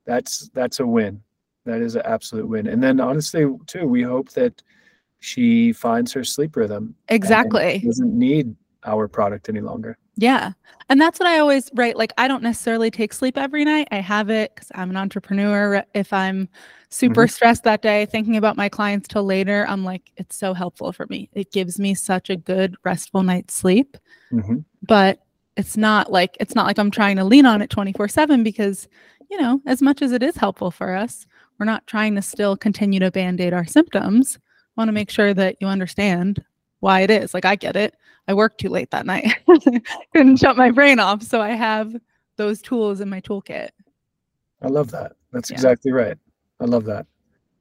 [0.06, 1.20] that's that's a win.
[1.64, 2.68] That is an absolute win.
[2.68, 4.62] And then honestly, too, we hope that
[5.18, 6.94] she finds her sleep rhythm.
[7.08, 7.80] Exactly.
[7.84, 9.98] Doesn't need our product any longer.
[10.16, 10.52] Yeah.
[10.88, 11.96] And that's what I always write.
[11.96, 13.88] Like, I don't necessarily take sleep every night.
[13.90, 15.84] I have it because I'm an entrepreneur.
[15.94, 16.48] If I'm
[16.90, 17.32] super mm-hmm.
[17.32, 21.06] stressed that day, thinking about my clients till later, I'm like, it's so helpful for
[21.08, 21.30] me.
[21.32, 23.96] It gives me such a good, restful night's sleep.
[24.32, 24.58] Mm-hmm.
[24.82, 25.20] But
[25.56, 28.88] it's not like, it's not like I'm trying to lean on it 24 7 because,
[29.30, 31.26] you know, as much as it is helpful for us,
[31.58, 34.38] we're not trying to still continue to band aid our symptoms.
[34.76, 36.44] Want to make sure that you understand
[36.84, 37.32] why it is.
[37.32, 37.96] Like I get it.
[38.28, 39.34] I worked too late that night.
[40.14, 41.22] Couldn't shut my brain off.
[41.22, 41.96] So I have
[42.36, 43.70] those tools in my toolkit.
[44.62, 45.12] I love that.
[45.32, 45.54] That's yeah.
[45.54, 46.16] exactly right.
[46.60, 47.06] I love that.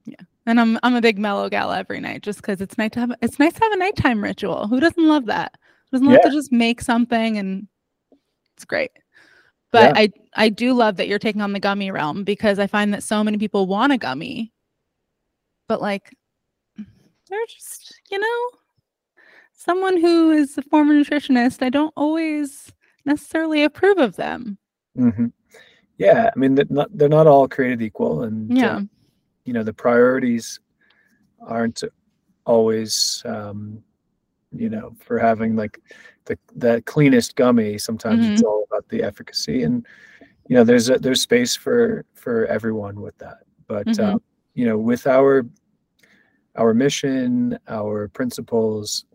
[0.05, 0.15] Yeah.
[0.45, 3.13] And I'm I'm a big mellow gal every night just because it's nice to have
[3.21, 4.67] it's nice to have a nighttime ritual.
[4.67, 5.53] Who doesn't love that?
[5.53, 6.29] It doesn't love yeah.
[6.29, 7.67] to just make something and
[8.55, 8.91] it's great.
[9.71, 10.01] But yeah.
[10.01, 13.03] I I do love that you're taking on the gummy realm because I find that
[13.03, 14.51] so many people want a gummy,
[15.69, 16.13] but like
[17.29, 18.59] they're just, you know,
[19.63, 22.71] someone who is a former nutritionist, I don't always
[23.05, 24.57] necessarily approve of them.
[24.97, 25.27] Mm-hmm.
[25.97, 28.81] Yeah, I mean, they're not, they're not all created equal, and yeah, uh,
[29.45, 30.59] you know, the priorities
[31.39, 31.83] aren't
[32.45, 33.83] always, um,
[34.51, 35.79] you know, for having like
[36.25, 37.77] the the cleanest gummy.
[37.77, 38.33] Sometimes mm-hmm.
[38.33, 39.85] it's all about the efficacy, and
[40.47, 43.43] you know, there's a, there's space for for everyone with that.
[43.67, 44.15] But mm-hmm.
[44.15, 44.19] uh,
[44.55, 45.45] you know, with our
[46.55, 49.05] our mission, our principles,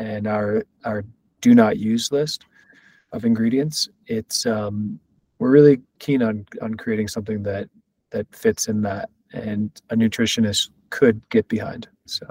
[0.00, 1.04] and our our
[1.40, 2.46] do not use list
[3.12, 4.98] of ingredients, it's um,
[5.38, 7.68] we're really keen on on creating something that
[8.10, 11.86] that fits in that, and a nutritionist could get behind.
[12.06, 12.26] So,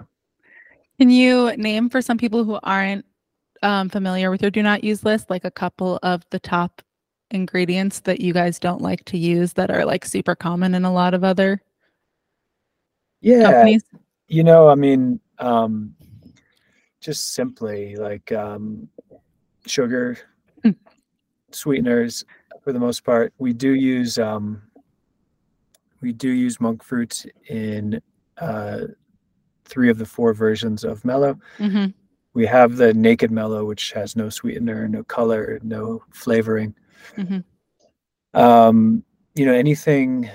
[0.99, 3.05] can you name for some people who aren't
[3.61, 6.81] um, familiar with your do not use list, like a couple of the top
[7.31, 10.91] ingredients that you guys don't like to use that are like super common in a
[10.91, 11.61] lot of other
[13.21, 13.83] yeah companies?
[14.27, 15.93] you know i mean um
[16.99, 18.87] just simply like um
[19.65, 20.17] sugar
[20.63, 20.75] mm.
[21.51, 22.25] sweeteners
[22.63, 24.61] for the most part we do use um
[26.01, 28.01] we do use monk fruit in
[28.39, 28.81] uh
[29.65, 31.87] three of the four versions of mellow mm-hmm
[32.33, 36.75] we have the naked mellow, which has no sweetener, no color, no flavoring.
[37.17, 38.39] Mm-hmm.
[38.39, 39.03] Um,
[39.35, 40.29] you know, anything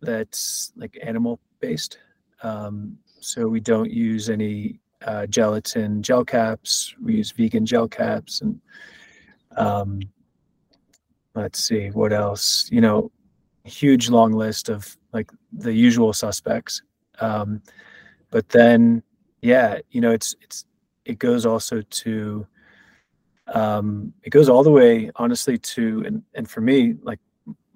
[0.00, 1.98] that's like animal based.
[2.42, 6.94] Um, so we don't use any uh, gelatin gel caps.
[7.02, 8.60] We use vegan gel caps, and
[9.56, 10.00] um,
[11.34, 12.68] let's see what else.
[12.70, 13.10] You know,
[13.64, 16.82] huge long list of like the usual suspects.
[17.20, 17.62] Um,
[18.30, 19.02] but then,
[19.40, 20.66] yeah, you know, it's it's
[21.04, 22.46] it goes also to
[23.48, 27.20] um, it goes all the way honestly to and, and for me like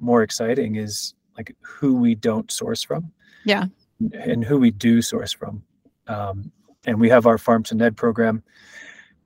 [0.00, 3.12] more exciting is like who we don't source from
[3.44, 3.66] yeah
[4.12, 5.62] and who we do source from
[6.08, 6.50] um,
[6.86, 8.42] and we have our farm to ned program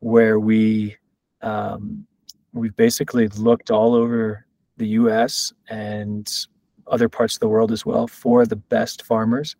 [0.00, 0.96] where we
[1.42, 2.06] um,
[2.52, 4.46] we've basically looked all over
[4.76, 6.46] the us and
[6.86, 9.56] other parts of the world as well for the best farmers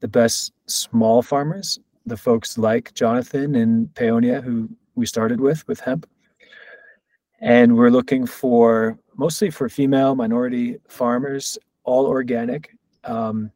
[0.00, 5.80] the best small farmers the folks like Jonathan and peonia who we started with with
[5.80, 6.08] hemp.
[7.40, 12.70] And we're looking for mostly for female minority farmers, all organic.
[13.04, 13.50] Um,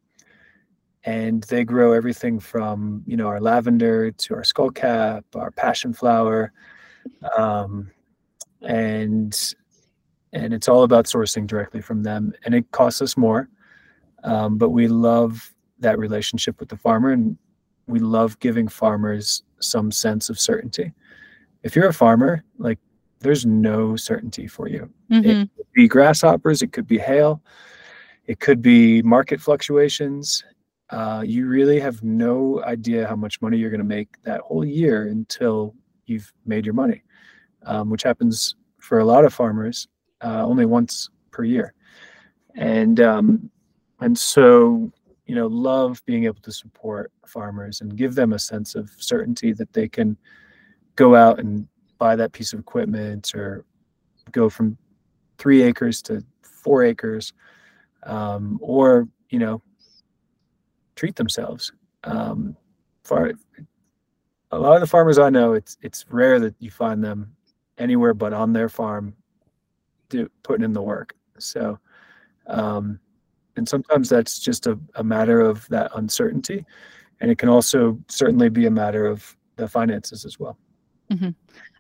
[1.07, 6.53] and they grow everything from you know our lavender to our skullcap, our passion flower,
[7.39, 7.91] um,
[8.63, 9.55] and
[10.33, 12.35] and it's all about sourcing directly from them.
[12.45, 13.49] And it costs us more,
[14.25, 17.39] um, but we love that relationship with the farmer, and
[17.87, 20.93] we love giving farmers some sense of certainty.
[21.63, 22.79] If you're a farmer, like
[23.21, 24.91] there's no certainty for you.
[25.11, 25.29] Mm-hmm.
[25.29, 27.41] It could be grasshoppers, it could be hail,
[28.27, 30.45] it could be market fluctuations.
[30.91, 34.65] Uh, you really have no idea how much money you're going to make that whole
[34.65, 35.75] year until
[36.07, 37.03] you've made your money,
[37.65, 39.89] um, which happens for a lot of farmers
[40.23, 41.75] uh, only once per year.
[42.55, 43.51] And um,
[44.01, 44.93] and so
[45.27, 49.53] you know, love being able to support farmers and give them a sense of certainty
[49.53, 50.17] that they can
[50.95, 51.67] go out and
[51.99, 53.65] buy that piece of equipment or
[54.31, 54.79] go from
[55.39, 57.33] three acres to four acres
[58.05, 59.61] um, or you know
[60.97, 61.73] treat themselves.
[62.05, 62.57] Um,
[63.05, 63.33] far,
[64.53, 67.35] a lot of the farmers i know it's it's rare that you find them
[67.79, 69.15] anywhere but on their farm
[70.09, 71.15] do, putting in the work.
[71.39, 71.79] So
[72.47, 73.01] um,
[73.57, 76.65] and sometimes that's just a, a matter of that uncertainty
[77.21, 80.57] and it can also certainly be a matter of the finances as well
[81.11, 81.31] Mm-hmm.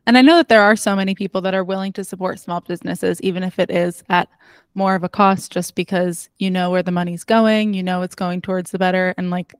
[0.07, 2.61] And I know that there are so many people that are willing to support small
[2.61, 4.29] businesses, even if it is at
[4.74, 8.14] more of a cost, just because you know where the money's going, you know it's
[8.14, 9.14] going towards the better.
[9.18, 9.55] And like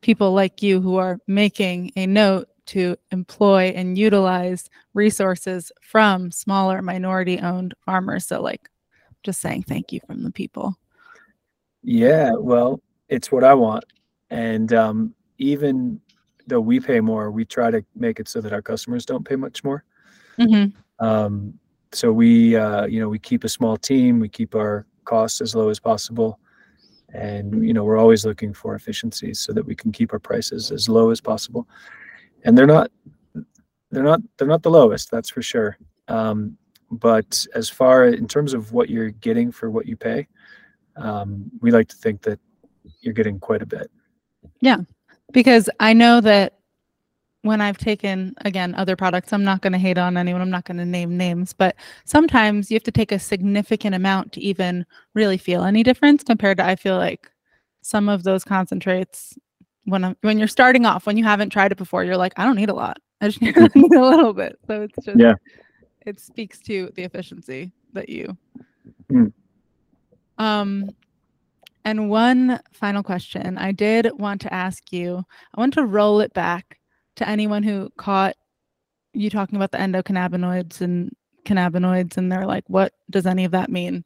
[0.00, 6.82] people like you who are making a note to employ and utilize resources from smaller
[6.82, 8.26] minority owned farmers.
[8.26, 8.68] So, like,
[9.22, 10.76] just saying thank you from the people.
[11.82, 13.84] Yeah, well, it's what I want.
[14.30, 16.00] And um, even
[16.48, 19.36] though we pay more, we try to make it so that our customers don't pay
[19.36, 19.84] much more.
[20.38, 21.04] Mm-hmm.
[21.04, 21.54] Um,
[21.92, 25.54] so we, uh, you know, we keep a small team, we keep our costs as
[25.54, 26.38] low as possible,
[27.14, 30.70] and you know, we're always looking for efficiencies so that we can keep our prices
[30.70, 31.66] as low as possible.
[32.44, 32.90] And they're not,
[33.90, 35.78] they're not, they're not the lowest, that's for sure.
[36.08, 36.56] Um,
[36.90, 40.26] but as far in terms of what you're getting for what you pay,
[40.96, 42.38] um, we like to think that
[43.00, 43.90] you're getting quite a bit.
[44.60, 44.78] Yeah,
[45.32, 46.54] because I know that
[47.42, 50.42] when I've taken again other products, I'm not going to hate on anyone.
[50.42, 54.32] I'm not going to name names, but sometimes you have to take a significant amount
[54.32, 57.30] to even really feel any difference compared to I feel like
[57.82, 59.38] some of those concentrates
[59.84, 62.44] when I'm, when you're starting off, when you haven't tried it before, you're like, I
[62.44, 62.98] don't need a lot.
[63.20, 64.58] I just need a little bit.
[64.66, 65.34] So it's just Yeah.
[66.04, 68.36] it speaks to the efficiency that you
[69.10, 69.32] Mm.
[70.36, 70.90] um
[71.88, 75.24] and one final question I did want to ask you.
[75.54, 76.78] I want to roll it back
[77.16, 78.36] to anyone who caught
[79.14, 81.10] you talking about the endocannabinoids and
[81.46, 84.04] cannabinoids, and they're like, what does any of that mean?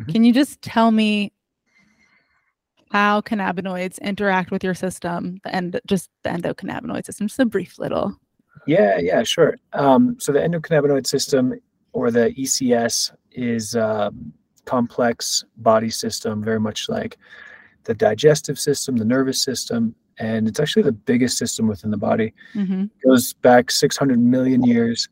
[0.00, 0.12] Mhm.
[0.12, 1.32] Can you just tell me
[2.90, 7.28] how cannabinoids interact with your system, and just the endocannabinoid system?
[7.28, 8.18] Just a brief little.
[8.66, 9.56] Yeah, yeah, sure.
[9.72, 11.54] Um, so the endocannabinoid system
[11.92, 14.32] or the ECS is um,
[14.64, 17.18] complex body system, very much like
[17.84, 22.32] the digestive system, the nervous system, and it's actually the biggest system within the body.
[22.52, 25.08] hmm It goes back 600 million years,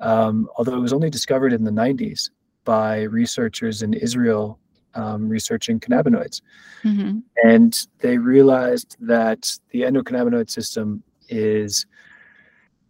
[0.00, 2.30] um, although it was only discovered in the 90s
[2.64, 4.58] by researchers in Israel
[4.94, 6.42] um, researching cannabinoids.
[6.82, 11.86] hmm And they realized that the endocannabinoid system is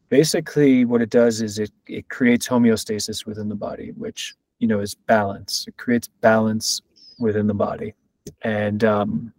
[0.09, 4.81] basically what it does is it, it creates homeostasis within the body, which you know
[4.81, 5.65] is balance.
[5.69, 6.81] It creates balance
[7.19, 7.95] within the body,
[8.43, 9.33] and um,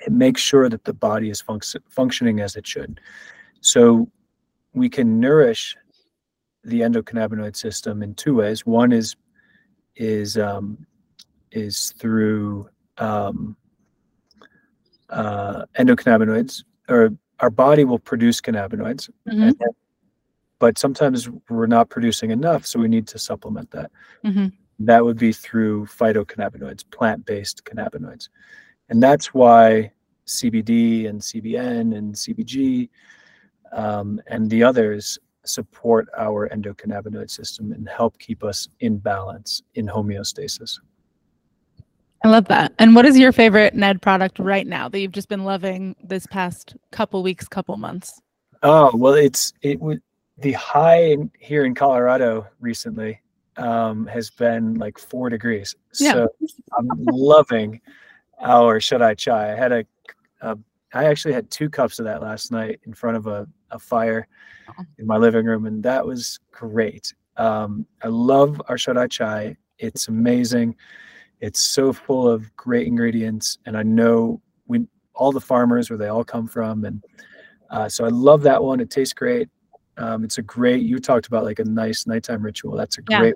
[0.00, 3.00] it makes sure that the body is func- functioning as it should.
[3.60, 4.08] So
[4.74, 5.76] we can nourish
[6.64, 8.66] the endocannabinoid system in two ways.
[8.66, 9.16] One is
[9.96, 10.86] is um,
[11.52, 13.56] is through um,
[15.10, 19.56] uh, endocannabinoids, or our body will produce cannabinoids, hmm and
[20.58, 23.90] but sometimes we're not producing enough, so we need to supplement that.
[24.24, 24.46] hmm
[24.78, 28.28] That would be through phytocannabinoids, plant-based cannabinoids,
[28.88, 29.92] and that's why
[30.26, 32.88] CBD and CBN and CBG
[33.72, 39.86] um, and the others support our endocannabinoid system and help keep us in balance, in
[39.86, 40.78] homeostasis.
[42.24, 42.72] I love that.
[42.78, 46.26] And what is your favorite Ned product right now that you've just been loving this
[46.26, 48.20] past couple weeks, couple months?
[48.62, 50.02] Oh well, it's it would
[50.38, 53.20] the high in, here in Colorado recently
[53.56, 55.74] um, has been like four degrees.
[55.98, 56.12] Yeah.
[56.12, 56.28] So
[56.76, 57.80] I'm loving
[58.40, 59.52] our shut eye chai.
[59.52, 59.84] I had a,
[60.42, 60.56] a
[60.94, 64.26] I actually had two cups of that last night in front of a, a fire
[64.98, 67.12] in my living room, and that was great.
[67.36, 69.56] Um, I love our shut eye chai.
[69.78, 70.76] It's amazing.
[71.40, 76.08] It's so full of great ingredients, and I know we all the farmers where they
[76.08, 77.04] all come from, and
[77.70, 78.80] uh, so I love that one.
[78.80, 79.48] It tastes great.
[79.98, 80.82] Um, it's a great.
[80.82, 82.76] You talked about like a nice nighttime ritual.
[82.76, 83.18] That's a Yeah.
[83.20, 83.34] great,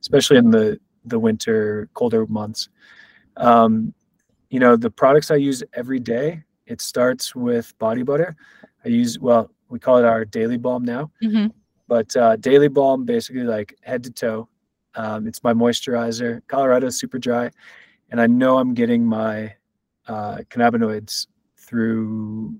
[0.00, 2.68] especially in the the winter, colder months.
[3.36, 3.92] Um,
[4.50, 8.36] you know, the products I use every day, it starts with body butter.
[8.84, 11.46] I use, well, we call it our daily balm now, Mm-hmm.
[11.88, 14.48] but uh, daily balm basically like head to toe.
[14.94, 16.42] Um, it's my moisturizer.
[16.48, 17.50] Colorado's super dry,
[18.10, 19.54] and I know I'm getting my
[20.06, 21.26] uh, cannabinoids
[21.56, 22.54] through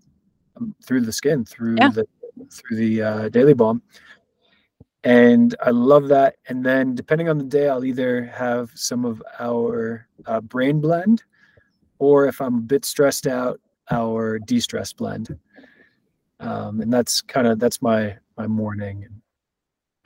[0.57, 1.90] um, through the skin, through Yeah.
[1.90, 2.07] the
[2.51, 3.82] through the uh, daily Balm,
[5.05, 6.36] and I love that.
[6.49, 11.22] And then depending on the day, I'll either have some of our uh, brain blend,
[11.99, 15.36] or if I'm a bit stressed out, our de-stress blend.
[16.40, 19.07] Um, and that's kind of that's my my morning,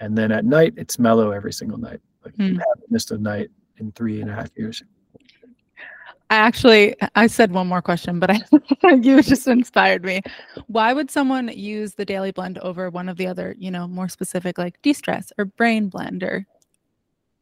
[0.00, 2.00] and, then at night it's mellow every single night.
[2.24, 2.56] Like Hmm.
[2.56, 4.82] haven't missed a night in three and a half years.
[6.28, 8.40] I actually I said one more question, but I
[8.94, 10.22] you just inspired me.
[10.66, 14.08] Why would someone use the daily blend over one of the other, you know, more
[14.08, 16.44] specific like de-stress or brain blend or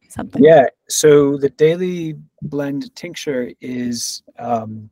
[0.09, 0.43] something?
[0.43, 0.67] Yeah.
[0.87, 4.89] So the daily blend tincture is um,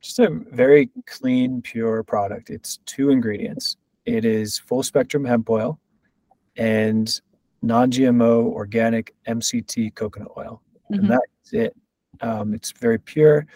[0.00, 2.50] just a very clean, pure product.
[2.50, 3.76] It's two ingredients.
[4.06, 5.80] It is full spectrum hemp oil
[6.56, 7.20] and
[7.62, 10.98] non-GMO organic MCT coconut oil, Mhm.
[10.98, 11.76] and that's it.
[12.22, 13.46] Um, it's very pure.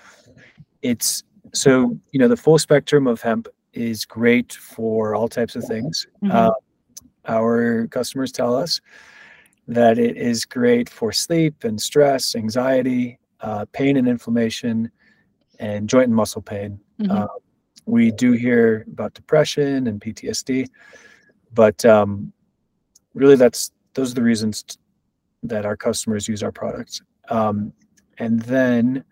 [0.82, 1.22] It's
[1.54, 6.06] so you know the full spectrum of hemp is great for all types of things.
[6.22, 6.32] Mhm.
[6.32, 6.50] Uh,
[7.26, 8.80] our customers tell us
[9.68, 14.90] that it is great for sleep and stress, anxiety, uh, pain and inflammation,
[15.58, 16.78] and joint and muscle pain.
[17.00, 17.10] Mhm.
[17.10, 17.28] Uh,
[17.86, 20.66] we do hear about depression and PTSD,
[21.54, 22.32] but um,
[23.14, 24.76] really, that's those are the reasons t-
[25.42, 27.02] that our customers use our products.
[27.28, 27.72] Um,
[28.18, 29.04] and then,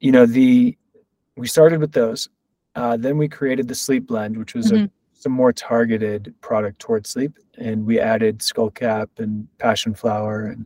[0.00, 0.76] you know, the
[1.36, 2.28] we started with those.
[2.74, 4.90] Uh, then we created the sleep blend, which was a Mhm.
[5.12, 10.64] some more targeted product towards sleep, and we added skullcap and passion flower and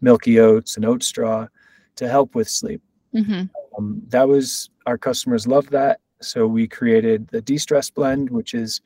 [0.00, 1.48] milky oats and oat straw
[1.96, 2.80] to help with sleep.
[3.12, 3.50] Mhm.
[3.76, 8.80] Um, that was our customers loved that, so we created the de-stress blend, which is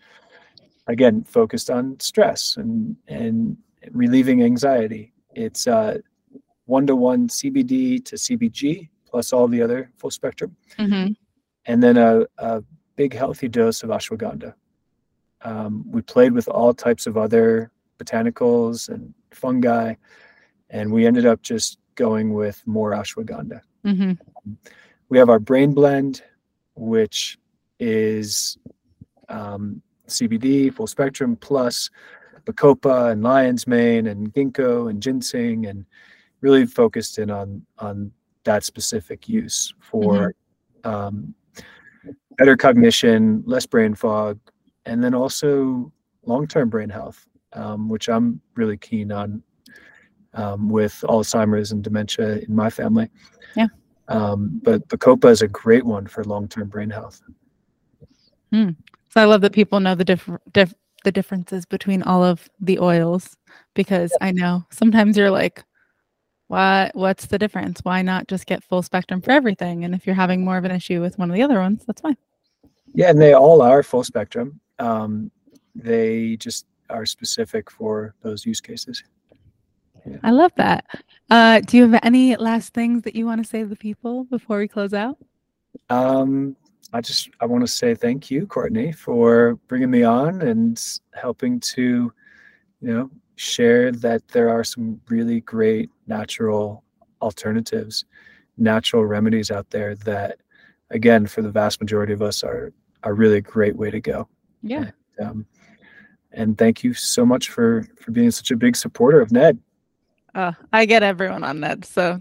[0.87, 3.57] again focused on stress and and
[3.91, 5.13] relieving anxiety.
[5.35, 5.99] It's uh,
[6.67, 11.15] one to one CBD to CBG plus all the other full spectrum Mhm.
[11.67, 12.63] and then a, a
[12.97, 14.55] big healthy dose of ashwagandha.
[15.43, 19.95] Um, we played with all types of other botanicals and fungi,
[20.71, 23.61] and we ended up just going with more ashwagandha.
[23.85, 24.19] Mhm.
[25.09, 26.23] We have our brain blend,
[26.75, 27.39] which
[27.81, 28.57] is
[29.29, 31.91] um, CBD, full spectrum, plus
[32.45, 35.87] bacopa and lion's mane and ginkgo and ginseng, and
[36.43, 38.13] really focused in on on
[38.45, 40.35] that specific use for
[40.85, 41.35] um,
[42.37, 44.39] better cognition, less brain fog,
[44.85, 45.93] and then also
[46.25, 49.43] long-term brain health, um, which I'm really keen on
[50.35, 53.09] um, with Alzheimer's and dementia in my family.
[53.55, 53.69] Yeah.
[54.09, 57.23] Um, but Bacopa is a great one for long-term brain health.
[59.09, 60.75] So I love that people know the diff- diff-
[61.05, 63.37] the differences between all of the oils
[63.75, 65.65] because I know sometimes you're like,
[66.53, 67.81] what what's the difference?
[67.83, 69.85] Why not just get full spectrum for everything?
[69.85, 72.03] And if you're having more of an issue with one of the other ones, that's
[72.03, 72.19] fine.
[72.93, 74.61] Yeah, and they all are full spectrum.
[74.79, 75.31] Um,
[75.75, 79.03] they just are specific for those use cases.
[80.23, 80.85] I love that.
[81.31, 84.25] Uh, do you have any last things that you want to say to the people
[84.25, 85.17] before we close out?
[85.89, 86.55] Um,
[86.93, 90.79] I just I want to say thank you, Courtney, for bringing me on and
[91.15, 92.13] helping to,
[92.83, 96.85] you know, share that there are some really great natural
[97.21, 98.05] alternatives,
[98.59, 100.39] natural remedies out there that,
[100.91, 102.73] again, for the vast majority of us, are
[103.05, 104.29] are really a great way to go.
[104.63, 104.91] Yeah.
[105.21, 105.45] Um,
[106.33, 109.59] and thank you so much for for being such a big supporter of Ned.
[110.35, 112.19] Uh, I get everyone on Ned, So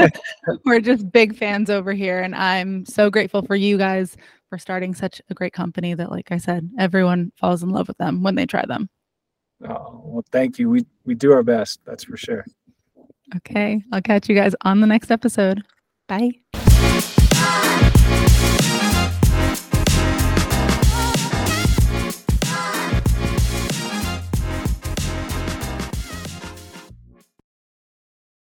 [0.64, 2.20] we're just big fans over here.
[2.20, 4.16] And I'm so grateful for you guys
[4.48, 7.98] for starting such a great company that, like I said, everyone falls in love with
[7.98, 8.88] them when they try them.
[9.62, 10.68] Oh, well, thank you.
[10.70, 11.80] We we do our best.
[11.84, 12.44] That's for sure.
[13.34, 13.82] Okay.
[13.92, 15.62] I'll catch you guys on the next episode.
[16.08, 16.30] Bye.